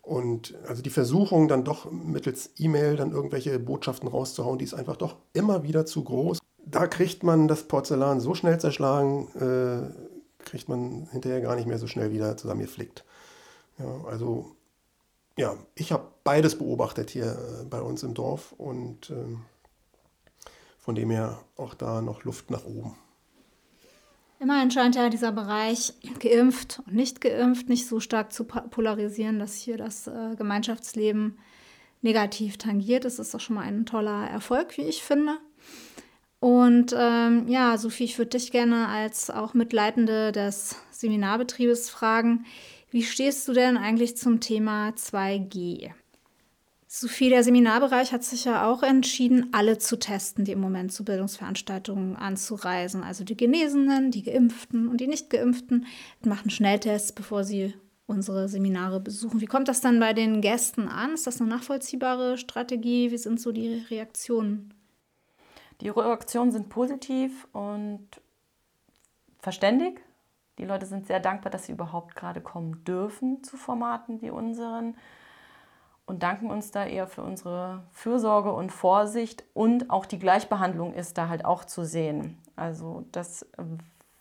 Und 0.02 0.54
also 0.68 0.84
die 0.84 0.92
Versuchung, 0.92 1.48
dann 1.48 1.64
doch 1.64 1.92
mittels 1.92 2.52
E-Mail 2.58 2.96
dann 2.96 3.12
irgendwelche 3.12 3.58
Botschaften 3.58 4.08
rauszuhauen, 4.08 4.60
die 4.60 4.66
ist 4.66 4.76
einfach 4.76 4.98
doch 4.98 5.16
immer 5.34 5.64
wieder 5.64 5.88
zu 5.88 6.04
groß. 6.04 6.38
Da 6.64 6.86
kriegt 6.86 7.24
man 7.24 7.48
das 7.48 7.64
Porzellan 7.64 8.20
so 8.20 8.36
schnell 8.36 8.60
zerschlagen, 8.60 9.28
äh, 9.36 10.46
kriegt 10.46 10.70
man 10.70 11.08
hinterher 11.12 11.42
gar 11.42 11.56
nicht 11.56 11.68
mehr 11.68 11.80
so 11.80 11.88
schnell 11.88 12.12
wieder 12.12 12.38
zusammengeflickt. 12.38 13.04
Ja, 13.78 14.04
also 14.06 14.56
ja, 15.38 15.58
ich 15.76 15.92
habe 15.92 16.12
beides 16.24 16.58
beobachtet 16.58 17.10
hier 17.10 17.32
äh, 17.32 17.66
bei 17.66 17.82
uns 17.82 18.04
im 18.04 18.14
Dorf 18.14 18.54
und 18.58 19.10
ähm, 19.10 19.42
von 20.80 20.96
dem 20.96 21.10
her 21.10 21.40
auch 21.58 21.74
da 21.74 22.02
noch 22.02 22.24
Luft 22.24 22.52
nach 22.52 22.66
oben. 22.66 22.96
Immerhin 24.40 24.70
scheint 24.70 24.96
ja 24.96 25.10
dieser 25.10 25.32
Bereich 25.32 25.94
geimpft 26.20 26.82
und 26.86 26.94
nicht 26.94 27.22
geimpft 27.22 27.70
nicht 27.70 27.88
so 27.88 28.00
stark 28.00 28.32
zu 28.34 28.46
polarisieren, 28.46 29.40
dass 29.40 29.56
hier 29.56 29.78
das 29.78 30.08
äh, 30.08 30.36
Gemeinschaftsleben 30.38 31.40
negativ 32.02 32.58
tangiert. 32.58 33.06
Das 33.06 33.18
ist 33.18 33.34
doch 33.34 33.40
schon 33.40 33.56
mal 33.56 33.64
ein 33.64 33.86
toller 33.86 34.30
Erfolg, 34.30 34.78
wie 34.78 34.84
ich 34.84 35.04
finde. 35.04 35.38
Und 36.40 36.94
ähm, 36.96 37.48
ja, 37.48 37.78
Sophie, 37.78 38.04
ich 38.04 38.18
würde 38.18 38.38
dich 38.38 38.52
gerne 38.52 38.88
als 38.88 39.32
auch 39.32 39.54
Mitleitende 39.54 40.32
des 40.32 40.76
Seminarbetriebes 40.92 41.90
fragen, 41.90 42.46
wie 42.96 43.04
stehst 43.04 43.46
du 43.46 43.52
denn 43.52 43.76
eigentlich 43.76 44.16
zum 44.16 44.40
Thema 44.40 44.92
2G? 44.92 45.92
Sophie, 46.88 47.30
der 47.30 47.44
Seminarbereich 47.44 48.14
hat 48.14 48.24
sich 48.24 48.46
ja 48.46 48.72
auch 48.72 48.84
entschieden, 48.84 49.50
alle 49.52 49.78
zu 49.78 50.00
testen, 50.00 50.46
die 50.46 50.54
im 50.54 50.62
Moment 50.62 50.94
zu 50.94 51.04
Bildungsveranstaltungen 51.04 52.16
anzureisen. 52.16 53.04
Also 53.04 53.26
die 53.26 53.36
Genesenen, 53.36 54.12
die 54.12 54.24
Geimpften 54.24 54.88
und 54.88 55.02
die 55.02 55.08
Nicht-Geimpften 55.08 55.88
machen 56.24 56.50
Schnelltests, 56.50 57.12
bevor 57.12 57.44
sie 57.44 57.74
unsere 58.08 58.48
Seminare 58.48 59.02
besuchen. 59.02 59.42
Wie 59.42 59.46
kommt 59.46 59.68
das 59.68 59.82
dann 59.82 60.00
bei 60.00 60.14
den 60.14 60.40
Gästen 60.40 60.88
an? 60.88 61.16
Ist 61.16 61.28
das 61.28 61.42
eine 61.42 61.50
nachvollziehbare 61.50 62.38
Strategie? 62.38 63.12
Wie 63.12 63.18
sind 63.18 63.42
so 63.42 63.52
die 63.52 63.84
Reaktionen? 63.90 64.74
Die 65.82 65.90
Reaktionen 65.90 66.54
sind 66.54 66.70
positiv 66.70 67.46
und 67.52 68.08
verständig. 69.40 70.00
Die 70.58 70.66
Leute 70.66 70.86
sind 70.86 71.08
sehr 71.08 71.20
dankbar, 71.20 71.52
dass 71.52 71.66
sie 71.66 71.74
überhaupt 71.74 72.16
gerade 72.16 72.42
kommen 72.42 72.84
dürfen 72.84 73.44
zu 73.44 73.58
Formaten 73.58 74.22
wie 74.22 74.30
unseren 74.30 74.96
und 76.06 76.22
danken 76.22 76.52
uns 76.52 76.72
da 76.72 76.86
eher 76.86 77.08
für 77.08 77.24
unsere 77.24 77.84
Fürsorge 77.92 78.54
und 78.54 78.72
Vorsicht 78.72 79.44
und 79.54 79.90
auch 79.90 80.06
die 80.06 80.20
Gleichbehandlung 80.20 80.94
ist 80.94 81.18
da 81.18 81.30
halt 81.30 81.46
auch 81.46 81.66
zu 81.66 81.84
sehen. 81.84 82.38
Also 82.56 83.06
das 83.12 83.48
ähm, 83.58 83.80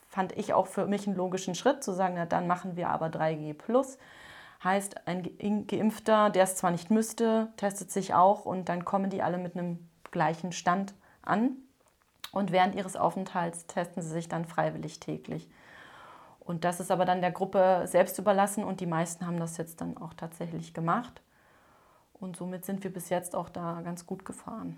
fand 0.09 0.33
ich 0.37 0.55
auch 0.55 0.67
für 0.67 0.87
mich 0.87 1.07
einen 1.07 1.17
logischen 1.17 1.55
Schritt, 1.55 1.85
zu 1.85 1.93
sagen, 1.93 2.15
na 2.17 2.25
dann 2.25 2.47
machen 2.47 2.77
wir 2.77 2.89
aber 2.89 3.07
3G 3.07 3.53
plus. 3.55 3.99
Heißt, 4.63 5.07
ein 5.07 5.67
Geimpfter, 5.67 6.31
der 6.31 6.45
es 6.45 6.57
zwar 6.57 6.71
nicht 6.71 6.91
müsste, 6.91 7.53
testet 7.59 7.91
sich 7.91 8.15
auch 8.15 8.47
und 8.47 8.71
dann 8.71 8.87
kommen 8.87 9.11
die 9.11 9.23
alle 9.23 9.37
mit 9.37 9.57
einem 9.57 9.87
gleichen 10.11 10.53
Stand 10.53 10.95
an. 11.21 11.57
Und 12.33 12.51
während 12.51 12.75
ihres 12.75 12.97
Aufenthalts 12.97 13.67
testen 13.67 14.03
sie 14.03 14.09
sich 14.09 14.29
dann 14.29 14.47
freiwillig 14.47 15.01
täglich. 15.01 15.49
Und 16.45 16.65
das 16.65 16.79
ist 16.79 16.91
aber 16.91 17.05
dann 17.05 17.23
der 17.23 17.33
Gruppe 17.33 17.85
selbst 17.87 18.19
überlassen 18.19 18.65
und 18.65 18.81
die 18.81 18.87
meisten 18.87 19.27
haben 19.27 19.41
das 19.41 19.57
jetzt 19.57 19.81
dann 19.81 19.97
auch 19.97 20.13
tatsächlich 20.15 20.75
gemacht. 20.75 21.23
Und 22.13 22.37
somit 22.37 22.65
sind 22.65 22.85
wir 22.85 22.93
bis 22.93 23.09
jetzt 23.09 23.35
auch 23.35 23.49
da 23.49 23.81
ganz 23.83 24.07
gut 24.07 24.25
gefahren. 24.25 24.77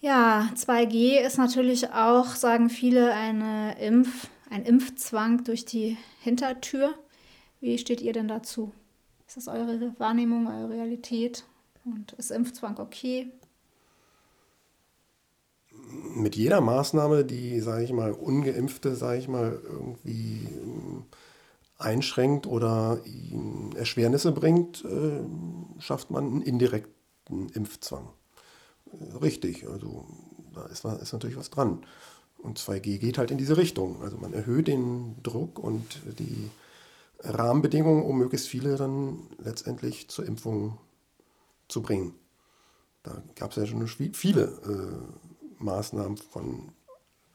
Ja, 0.00 0.48
2G 0.54 1.18
ist 1.18 1.38
natürlich 1.38 1.90
auch, 1.92 2.26
sagen 2.26 2.70
viele, 2.70 3.12
eine 3.12 3.76
Impf, 3.80 4.28
ein 4.48 4.64
Impfzwang 4.64 5.42
durch 5.42 5.64
die 5.64 5.96
Hintertür. 6.20 6.94
Wie 7.60 7.78
steht 7.78 8.00
ihr 8.00 8.12
denn 8.12 8.28
dazu? 8.28 8.72
Ist 9.26 9.36
das 9.36 9.48
eure 9.48 9.98
Wahrnehmung, 9.98 10.46
eure 10.46 10.70
Realität? 10.70 11.44
Und 11.84 12.12
ist 12.12 12.30
Impfzwang 12.30 12.78
okay? 12.78 13.32
Mit 16.14 16.36
jeder 16.36 16.60
Maßnahme, 16.60 17.24
die, 17.24 17.60
sage 17.60 17.84
ich 17.84 17.92
mal, 17.92 18.12
ungeimpfte, 18.12 18.96
sage 18.96 19.18
ich 19.18 19.28
mal, 19.28 19.60
irgendwie 19.62 20.48
einschränkt 21.78 22.46
oder 22.46 23.00
Erschwernisse 23.76 24.32
bringt, 24.32 24.84
äh, 24.84 25.20
schafft 25.80 26.10
man 26.10 26.24
einen 26.26 26.42
indirekten 26.42 27.48
Impfzwang. 27.50 28.08
Richtig, 29.22 29.68
also 29.68 30.06
da 30.54 30.66
ist, 30.66 30.84
ist 30.84 31.12
natürlich 31.12 31.36
was 31.36 31.50
dran. 31.50 31.84
Und 32.38 32.58
2G 32.58 32.98
geht 32.98 33.18
halt 33.18 33.30
in 33.30 33.38
diese 33.38 33.56
Richtung. 33.56 34.02
Also 34.02 34.16
man 34.16 34.32
erhöht 34.32 34.68
den 34.68 35.16
Druck 35.22 35.58
und 35.58 36.00
die 36.18 36.50
Rahmenbedingungen, 37.20 38.02
um 38.04 38.18
möglichst 38.18 38.48
viele 38.48 38.76
dann 38.76 39.18
letztendlich 39.38 40.08
zur 40.08 40.24
Impfung 40.26 40.78
zu 41.68 41.82
bringen. 41.82 42.14
Da 43.02 43.22
gab 43.34 43.50
es 43.50 43.56
ja 43.56 43.66
schon 43.66 43.86
viele 43.86 44.42
äh, 44.42 45.27
Maßnahmen 45.58 46.16
von 46.16 46.72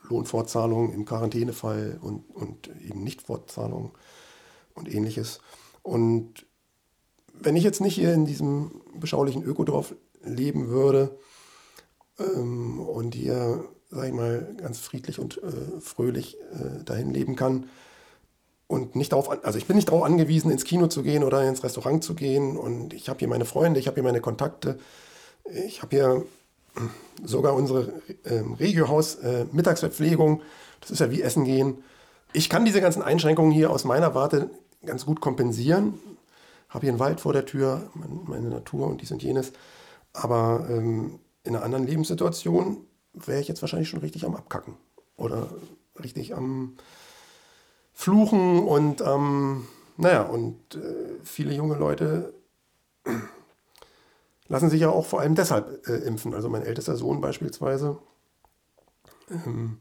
Lohnfortzahlungen 0.10 0.94
im 0.94 1.06
Quarantänefall 1.06 2.00
und, 2.02 2.30
und 2.30 2.70
eben 2.82 3.04
Nichtfortzahlungen 3.04 3.92
und 4.76 4.94
ähnliches. 4.94 5.40
Und 5.82 6.46
wenn 7.34 7.56
ich 7.56 7.64
jetzt 7.64 7.82
nicht 7.82 7.96
hier 7.96 8.14
in 8.14 8.26
diesem 8.26 8.82
beschaulichen 8.96 9.44
Ökodorf 9.44 9.96
leben 10.24 10.70
würde 10.70 11.18
ähm, 12.20 12.80
und 12.80 13.16
hier, 13.16 13.66
sag 13.90 14.08
ich 14.08 14.14
mal, 14.14 14.56
ganz 14.58 14.80
friedlich 14.80 15.20
und 15.20 15.42
äh, 15.44 15.80
fröhlich 15.80 16.38
äh, 16.54 16.84
dahin 16.84 17.12
leben 17.12 17.36
kann 17.36 17.68
und 18.68 18.96
nicht 18.96 19.12
darauf, 19.12 19.30
also 19.44 19.58
ich 19.58 19.68
bin 19.68 19.76
nicht 19.76 19.90
darauf 19.90 20.04
angewiesen, 20.04 20.52
ins 20.52 20.64
Kino 20.64 20.88
zu 20.88 21.04
gehen 21.04 21.24
oder 21.24 21.48
ins 21.48 21.64
Restaurant 21.64 22.04
zu 22.04 22.14
gehen 22.14 22.58
und 22.58 22.94
ich 22.94 23.10
habe 23.10 23.20
hier 23.20 23.28
meine 23.28 23.46
Freunde, 23.46 23.80
ich 23.80 23.88
habe 23.88 23.96
hier 23.96 24.04
meine 24.04 24.22
Kontakte, 24.22 24.80
ich 25.66 25.82
habe 25.82 25.96
hier 25.96 26.26
sogar 27.24 27.54
unsere 27.56 27.94
äh, 28.24 28.44
Regiohaus 28.60 29.16
äh, 29.16 29.46
das 30.82 30.92
ist 30.92 31.00
ja 31.00 31.12
wie 31.12 31.22
Essen 31.22 31.46
gehen. 31.46 31.84
Ich 32.34 32.50
kann 32.50 32.66
diese 32.66 32.82
ganzen 32.82 33.02
Einschränkungen 33.02 33.52
hier 33.52 33.70
aus 33.70 33.84
meiner 33.86 34.16
Warte 34.16 34.50
ganz 34.86 35.06
gut 35.06 35.22
kompensieren. 35.22 35.94
Habe 36.68 36.82
hier 36.82 36.92
einen 36.92 37.00
Wald 37.00 37.22
vor 37.22 37.34
der 37.34 37.46
Tür, 37.46 37.90
meine 38.26 38.50
Natur 38.50 38.88
und 38.88 39.02
dies 39.02 39.12
und 39.12 39.24
jenes. 39.24 39.54
Aber 40.12 40.68
ähm, 40.70 41.20
in 41.44 41.56
einer 41.56 41.64
anderen 41.64 41.86
Lebenssituation 41.86 42.78
wäre 43.14 43.40
ich 43.40 43.48
jetzt 43.48 43.62
wahrscheinlich 43.62 43.90
schon 43.90 44.00
richtig 44.00 44.26
am 44.26 44.36
Abkacken. 44.36 44.76
Oder 45.16 45.48
richtig 46.02 46.36
am 46.36 46.76
Fluchen 47.94 48.64
und 48.64 49.02
ähm, 49.02 49.68
naja, 49.98 50.24
und 50.24 50.76
äh, 50.76 51.20
viele 51.24 51.54
junge 51.54 51.76
Leute 51.76 52.34
lassen 54.48 54.70
sich 54.70 54.82
ja 54.82 54.90
auch 54.90 55.06
vor 55.06 55.22
allem 55.22 55.36
deshalb 55.36 55.88
äh, 55.88 55.96
impfen. 55.98 56.34
Also 56.34 56.50
mein 56.50 56.64
ältester 56.64 56.96
Sohn 56.96 57.22
beispielsweise 57.22 57.98
ähm, 59.30 59.80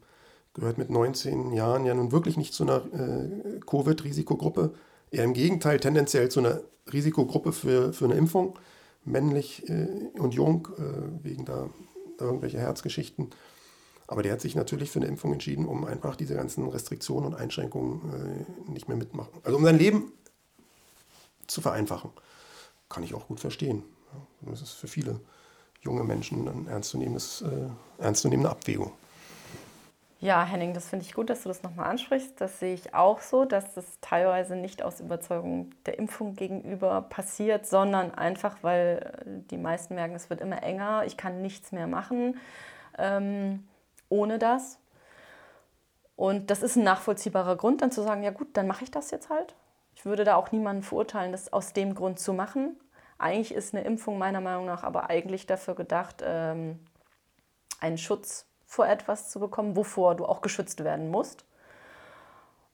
gehört 0.55 0.79
mit 0.79 0.90
19 0.90 1.53
Jahren 1.53 1.85
ja 1.85 1.94
nun 1.94 2.12
wirklich 2.12 2.37
nicht 2.37 2.55
zu 2.55 2.64
einer 2.64 2.83
äh, 2.92 3.61
Covid-Risikogruppe. 3.66 4.75
Eher 5.11 5.25
im 5.25 5.35
Gegenteil, 5.35 5.81
tendenziell 5.81 6.31
zu 6.31 6.40
einer 6.40 6.61
Risikogruppe 6.92 7.53
für, 7.53 7.92
für 7.92 8.07
eine 8.07 8.14
Impfung, 8.14 8.59
männlich 9.05 9.68
äh, 9.68 10.11
und 10.18 10.35
jung, 10.35 10.68
äh, 10.79 11.25
wegen 11.25 11.44
da, 11.44 11.68
irgendwelcher 12.18 12.61
Herzgeschichten. 12.61 13.31
Aber 14.07 14.22
der 14.22 14.33
hat 14.33 14.40
sich 14.40 14.55
natürlich 14.55 14.90
für 14.90 14.98
eine 14.98 15.09
Impfung 15.09 15.33
entschieden, 15.33 15.66
um 15.66 15.85
einfach 15.85 16.16
diese 16.16 16.35
ganzen 16.35 16.68
Restriktionen 16.68 17.27
und 17.27 17.35
Einschränkungen 17.35 18.46
äh, 18.68 18.70
nicht 18.70 18.88
mehr 18.88 18.96
mitmachen. 18.96 19.33
Also 19.42 19.57
um 19.57 19.64
sein 19.64 19.79
Leben 19.79 20.12
zu 21.46 21.61
vereinfachen. 21.61 22.11
Kann 22.88 23.03
ich 23.03 23.14
auch 23.14 23.27
gut 23.27 23.40
verstehen. 23.40 23.85
Das 24.42 24.62
ist 24.62 24.72
für 24.72 24.88
viele 24.88 25.20
junge 25.81 26.05
Menschen 26.05 26.48
eine 26.48 26.70
ernstzunehmendes, 26.70 27.42
äh, 27.42 28.03
ernstzunehmende 28.03 28.51
Abwägung. 28.51 28.92
Ja, 30.20 30.44
Henning, 30.44 30.72
das 30.72 30.88
finde 30.88 31.05
ich 31.05 31.14
gut, 31.14 31.31
dass 31.31 31.42
du 31.42 31.48
das 31.48 31.64
nochmal 31.64 31.90
ansprichst. 31.90 32.40
Das 32.40 32.61
sehe 32.61 32.75
ich 32.75 32.94
auch 32.94 33.20
so, 33.20 33.44
dass 33.44 33.75
das 33.75 33.85
teilweise 34.01 34.55
nicht 34.55 34.83
aus 34.85 35.01
Überzeugung 35.01 35.70
der 35.85 35.98
Impfung 35.98 36.37
gegenüber 36.37 37.03
passiert, 37.03 37.66
sondern 37.66 38.14
einfach, 38.14 38.59
weil 38.62 39.42
die 39.51 39.57
meisten 39.57 39.96
merken, 39.96 40.14
es 40.14 40.31
wird 40.31 40.40
immer 40.40 40.62
enger, 40.62 41.05
ich 41.07 41.16
kann 41.16 41.42
nichts 41.42 41.72
mehr 41.72 41.88
machen 41.88 42.37
ähm, 42.98 43.66
ohne 44.09 44.38
das. 44.38 44.79
Und 46.16 46.51
das 46.51 46.62
ist 46.62 46.77
ein 46.77 46.85
nachvollziehbarer 46.85 47.57
Grund, 47.57 47.83
dann 47.83 47.90
zu 47.90 48.03
sagen, 48.03 48.22
ja 48.22 48.31
gut, 48.31 48.48
dann 48.53 48.66
mache 48.66 48.85
ich 48.85 48.90
das 48.90 49.11
jetzt 49.11 49.29
halt. 49.29 49.55
Ich 49.96 50.05
würde 50.05 50.25
da 50.25 50.37
auch 50.37 50.53
niemanden 50.53 50.83
verurteilen, 50.83 51.33
das 51.33 51.53
aus 51.53 51.72
dem 51.72 51.94
Grund 51.94 52.18
zu 52.18 52.33
machen. 52.33 52.77
Eigentlich 53.22 53.54
ist 53.54 53.72
eine 53.72 53.85
Impfung 53.85 54.18
meiner 54.18 54.40
Meinung 54.40 54.66
nach 54.66 54.82
aber 54.82 55.08
eigentlich 55.08 55.46
dafür 55.46 55.76
gedacht, 55.76 56.22
ähm, 56.24 56.80
einen 57.80 57.96
Schutz 57.96 58.46
vor 58.66 58.88
etwas 58.88 59.30
zu 59.30 59.38
bekommen, 59.38 59.76
wovor 59.76 60.16
du 60.16 60.26
auch 60.26 60.40
geschützt 60.40 60.82
werden 60.82 61.08
musst. 61.08 61.44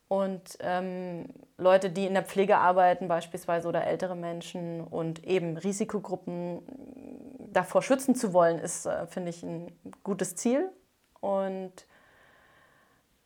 Und 0.09 0.57
ähm, 0.61 1.27
Leute, 1.59 1.91
die 1.91 2.07
in 2.07 2.15
der 2.15 2.25
Pflege 2.25 2.57
arbeiten 2.57 3.09
beispielsweise 3.09 3.69
oder 3.69 3.85
ältere 3.85 4.17
Menschen 4.17 4.83
und 4.83 5.23
eben 5.25 5.59
Risikogruppen 5.59 6.63
davor 7.53 7.83
schützen 7.83 8.15
zu 8.15 8.33
wollen, 8.33 8.59
ist, 8.59 8.87
äh, 8.87 9.07
finde 9.07 9.29
ich, 9.29 9.43
ein 9.43 9.71
gutes 10.03 10.35
Ziel. 10.35 10.71
Und 11.21 11.73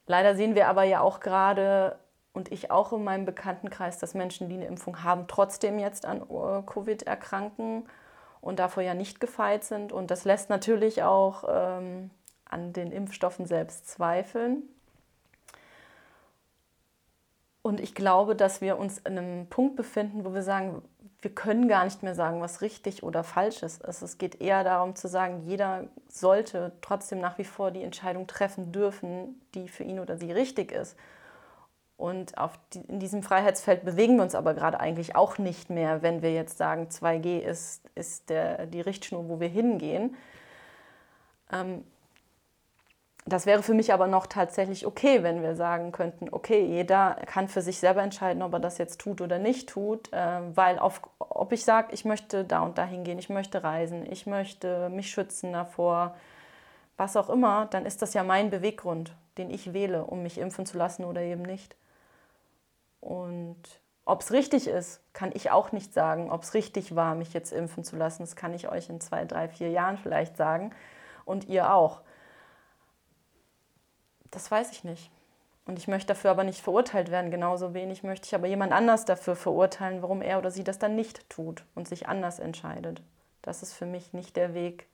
leider 0.06 0.34
sehen 0.34 0.56
wir 0.56 0.66
aber 0.66 0.82
ja 0.82 1.02
auch 1.02 1.20
gerade 1.20 2.00
und 2.32 2.50
ich 2.50 2.70
auch 2.70 2.92
in 2.92 3.04
meinem 3.04 3.24
Bekanntenkreis, 3.24 3.98
dass 3.98 4.14
Menschen, 4.14 4.48
die 4.48 4.56
eine 4.56 4.66
Impfung 4.66 5.02
haben, 5.02 5.26
trotzdem 5.28 5.78
jetzt 5.78 6.06
an 6.06 6.22
äh, 6.22 6.62
Covid 6.64 7.02
erkranken 7.02 7.84
und 8.40 8.58
davor 8.58 8.82
ja 8.82 8.94
nicht 8.94 9.20
gefeit 9.20 9.64
sind. 9.64 9.92
Und 9.92 10.10
das 10.10 10.24
lässt 10.24 10.50
natürlich 10.50 11.02
auch 11.02 11.44
ähm, 11.48 12.10
an 12.44 12.72
den 12.72 12.90
Impfstoffen 12.90 13.46
selbst 13.46 13.88
zweifeln. 13.88 14.62
Und 17.62 17.78
ich 17.80 17.94
glaube, 17.94 18.34
dass 18.34 18.60
wir 18.60 18.76
uns 18.76 18.98
in 18.98 19.18
einem 19.18 19.46
Punkt 19.46 19.76
befinden, 19.76 20.24
wo 20.24 20.34
wir 20.34 20.42
sagen, 20.42 20.82
wir 21.20 21.32
können 21.32 21.68
gar 21.68 21.84
nicht 21.84 22.02
mehr 22.02 22.16
sagen, 22.16 22.40
was 22.40 22.60
richtig 22.60 23.04
oder 23.04 23.22
falsch 23.22 23.62
ist. 23.62 23.84
Also 23.84 24.04
es 24.04 24.18
geht 24.18 24.40
eher 24.40 24.64
darum 24.64 24.96
zu 24.96 25.06
sagen, 25.06 25.44
jeder 25.46 25.84
sollte 26.08 26.72
trotzdem 26.80 27.20
nach 27.20 27.38
wie 27.38 27.44
vor 27.44 27.70
die 27.70 27.84
Entscheidung 27.84 28.26
treffen 28.26 28.72
dürfen, 28.72 29.40
die 29.54 29.68
für 29.68 29.84
ihn 29.84 30.00
oder 30.00 30.16
sie 30.16 30.32
richtig 30.32 30.72
ist. 30.72 30.96
Und 32.02 32.32
die, 32.74 32.80
in 32.80 32.98
diesem 32.98 33.22
Freiheitsfeld 33.22 33.84
bewegen 33.84 34.16
wir 34.16 34.24
uns 34.24 34.34
aber 34.34 34.54
gerade 34.54 34.80
eigentlich 34.80 35.14
auch 35.14 35.38
nicht 35.38 35.70
mehr, 35.70 36.02
wenn 36.02 36.20
wir 36.20 36.34
jetzt 36.34 36.58
sagen, 36.58 36.88
2G 36.88 37.38
ist, 37.38 37.88
ist 37.94 38.28
der, 38.28 38.66
die 38.66 38.80
Richtschnur, 38.80 39.28
wo 39.28 39.38
wir 39.38 39.46
hingehen. 39.46 40.16
Ähm, 41.52 41.84
das 43.24 43.46
wäre 43.46 43.62
für 43.62 43.72
mich 43.72 43.92
aber 43.92 44.08
noch 44.08 44.26
tatsächlich 44.26 44.84
okay, 44.84 45.22
wenn 45.22 45.44
wir 45.44 45.54
sagen 45.54 45.92
könnten, 45.92 46.26
okay, 46.32 46.64
jeder 46.64 47.18
kann 47.26 47.46
für 47.46 47.62
sich 47.62 47.78
selber 47.78 48.02
entscheiden, 48.02 48.42
ob 48.42 48.52
er 48.52 48.58
das 48.58 48.78
jetzt 48.78 49.00
tut 49.00 49.20
oder 49.20 49.38
nicht 49.38 49.68
tut, 49.68 50.12
äh, 50.12 50.40
weil 50.56 50.80
auf, 50.80 51.02
ob 51.20 51.52
ich 51.52 51.64
sage, 51.64 51.92
ich 51.92 52.04
möchte 52.04 52.44
da 52.44 52.62
und 52.62 52.78
da 52.78 52.84
hingehen, 52.84 53.20
ich 53.20 53.28
möchte 53.28 53.62
reisen, 53.62 54.10
ich 54.10 54.26
möchte 54.26 54.88
mich 54.88 55.08
schützen 55.08 55.52
davor, 55.52 56.16
was 56.96 57.16
auch 57.16 57.30
immer, 57.30 57.66
dann 57.66 57.86
ist 57.86 58.02
das 58.02 58.12
ja 58.12 58.24
mein 58.24 58.50
Beweggrund, 58.50 59.14
den 59.38 59.50
ich 59.50 59.72
wähle, 59.72 60.02
um 60.02 60.24
mich 60.24 60.38
impfen 60.38 60.66
zu 60.66 60.76
lassen 60.76 61.04
oder 61.04 61.20
eben 61.20 61.42
nicht. 61.42 61.76
Und 63.02 63.60
ob 64.04 64.22
es 64.22 64.30
richtig 64.30 64.68
ist, 64.68 65.00
kann 65.12 65.32
ich 65.34 65.50
auch 65.50 65.72
nicht 65.72 65.92
sagen. 65.92 66.30
Ob 66.30 66.44
es 66.44 66.54
richtig 66.54 66.94
war, 66.94 67.16
mich 67.16 67.34
jetzt 67.34 67.52
impfen 67.52 67.84
zu 67.84 67.96
lassen, 67.96 68.22
das 68.22 68.36
kann 68.36 68.54
ich 68.54 68.68
euch 68.68 68.88
in 68.88 69.00
zwei, 69.00 69.24
drei, 69.24 69.48
vier 69.48 69.70
Jahren 69.70 69.98
vielleicht 69.98 70.36
sagen 70.36 70.72
und 71.24 71.48
ihr 71.48 71.74
auch. 71.74 72.00
Das 74.30 74.50
weiß 74.50 74.70
ich 74.70 74.84
nicht. 74.84 75.10
Und 75.66 75.78
ich 75.78 75.88
möchte 75.88 76.08
dafür 76.08 76.30
aber 76.30 76.44
nicht 76.44 76.60
verurteilt 76.60 77.10
werden. 77.10 77.30
Genauso 77.30 77.74
wenig 77.74 78.04
möchte 78.04 78.26
ich 78.26 78.34
aber 78.34 78.46
jemand 78.46 78.72
anders 78.72 79.04
dafür 79.04 79.36
verurteilen, 79.36 80.00
warum 80.00 80.22
er 80.22 80.38
oder 80.38 80.50
sie 80.50 80.64
das 80.64 80.78
dann 80.78 80.94
nicht 80.94 81.28
tut 81.28 81.64
und 81.74 81.88
sich 81.88 82.08
anders 82.08 82.38
entscheidet. 82.38 83.02
Das 83.42 83.62
ist 83.62 83.74
für 83.74 83.86
mich 83.86 84.12
nicht 84.12 84.36
der 84.36 84.54
Weg. 84.54 84.86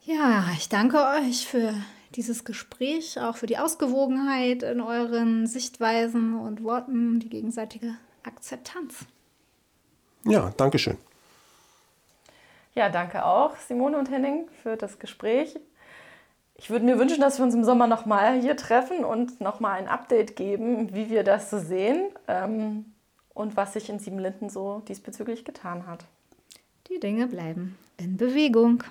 Ja, 0.00 0.46
ich 0.54 0.68
danke 0.68 0.98
euch 0.98 1.46
für 1.46 1.74
dieses 2.14 2.44
Gespräch, 2.44 3.20
auch 3.20 3.36
für 3.36 3.46
die 3.46 3.58
Ausgewogenheit 3.58 4.62
in 4.62 4.80
euren 4.80 5.46
Sichtweisen 5.46 6.38
und 6.38 6.64
Worten, 6.64 7.20
die 7.20 7.28
gegenseitige 7.28 7.94
Akzeptanz. 8.22 9.06
Ja, 10.24 10.52
danke 10.56 10.78
schön. 10.78 10.98
Ja, 12.74 12.88
danke 12.88 13.24
auch, 13.24 13.56
Simone 13.56 13.98
und 13.98 14.10
Henning, 14.10 14.48
für 14.62 14.76
das 14.76 14.98
Gespräch. 14.98 15.58
Ich 16.54 16.70
würde 16.70 16.84
mir 16.84 16.98
wünschen, 16.98 17.20
dass 17.20 17.38
wir 17.38 17.44
uns 17.44 17.54
im 17.54 17.64
Sommer 17.64 17.86
nochmal 17.86 18.40
hier 18.40 18.56
treffen 18.56 19.04
und 19.04 19.40
nochmal 19.40 19.78
ein 19.78 19.88
Update 19.88 20.36
geben, 20.36 20.94
wie 20.94 21.08
wir 21.08 21.22
das 21.22 21.50
so 21.50 21.58
sehen 21.58 22.10
ähm, 22.26 22.92
und 23.32 23.56
was 23.56 23.74
sich 23.74 23.88
in 23.88 24.00
Siebenlinden 24.00 24.50
so 24.50 24.82
diesbezüglich 24.88 25.44
getan 25.44 25.86
hat. 25.86 26.04
Die 26.90 26.98
Dinge 26.98 27.28
bleiben 27.28 27.78
in 27.96 28.16
Bewegung. 28.16 28.82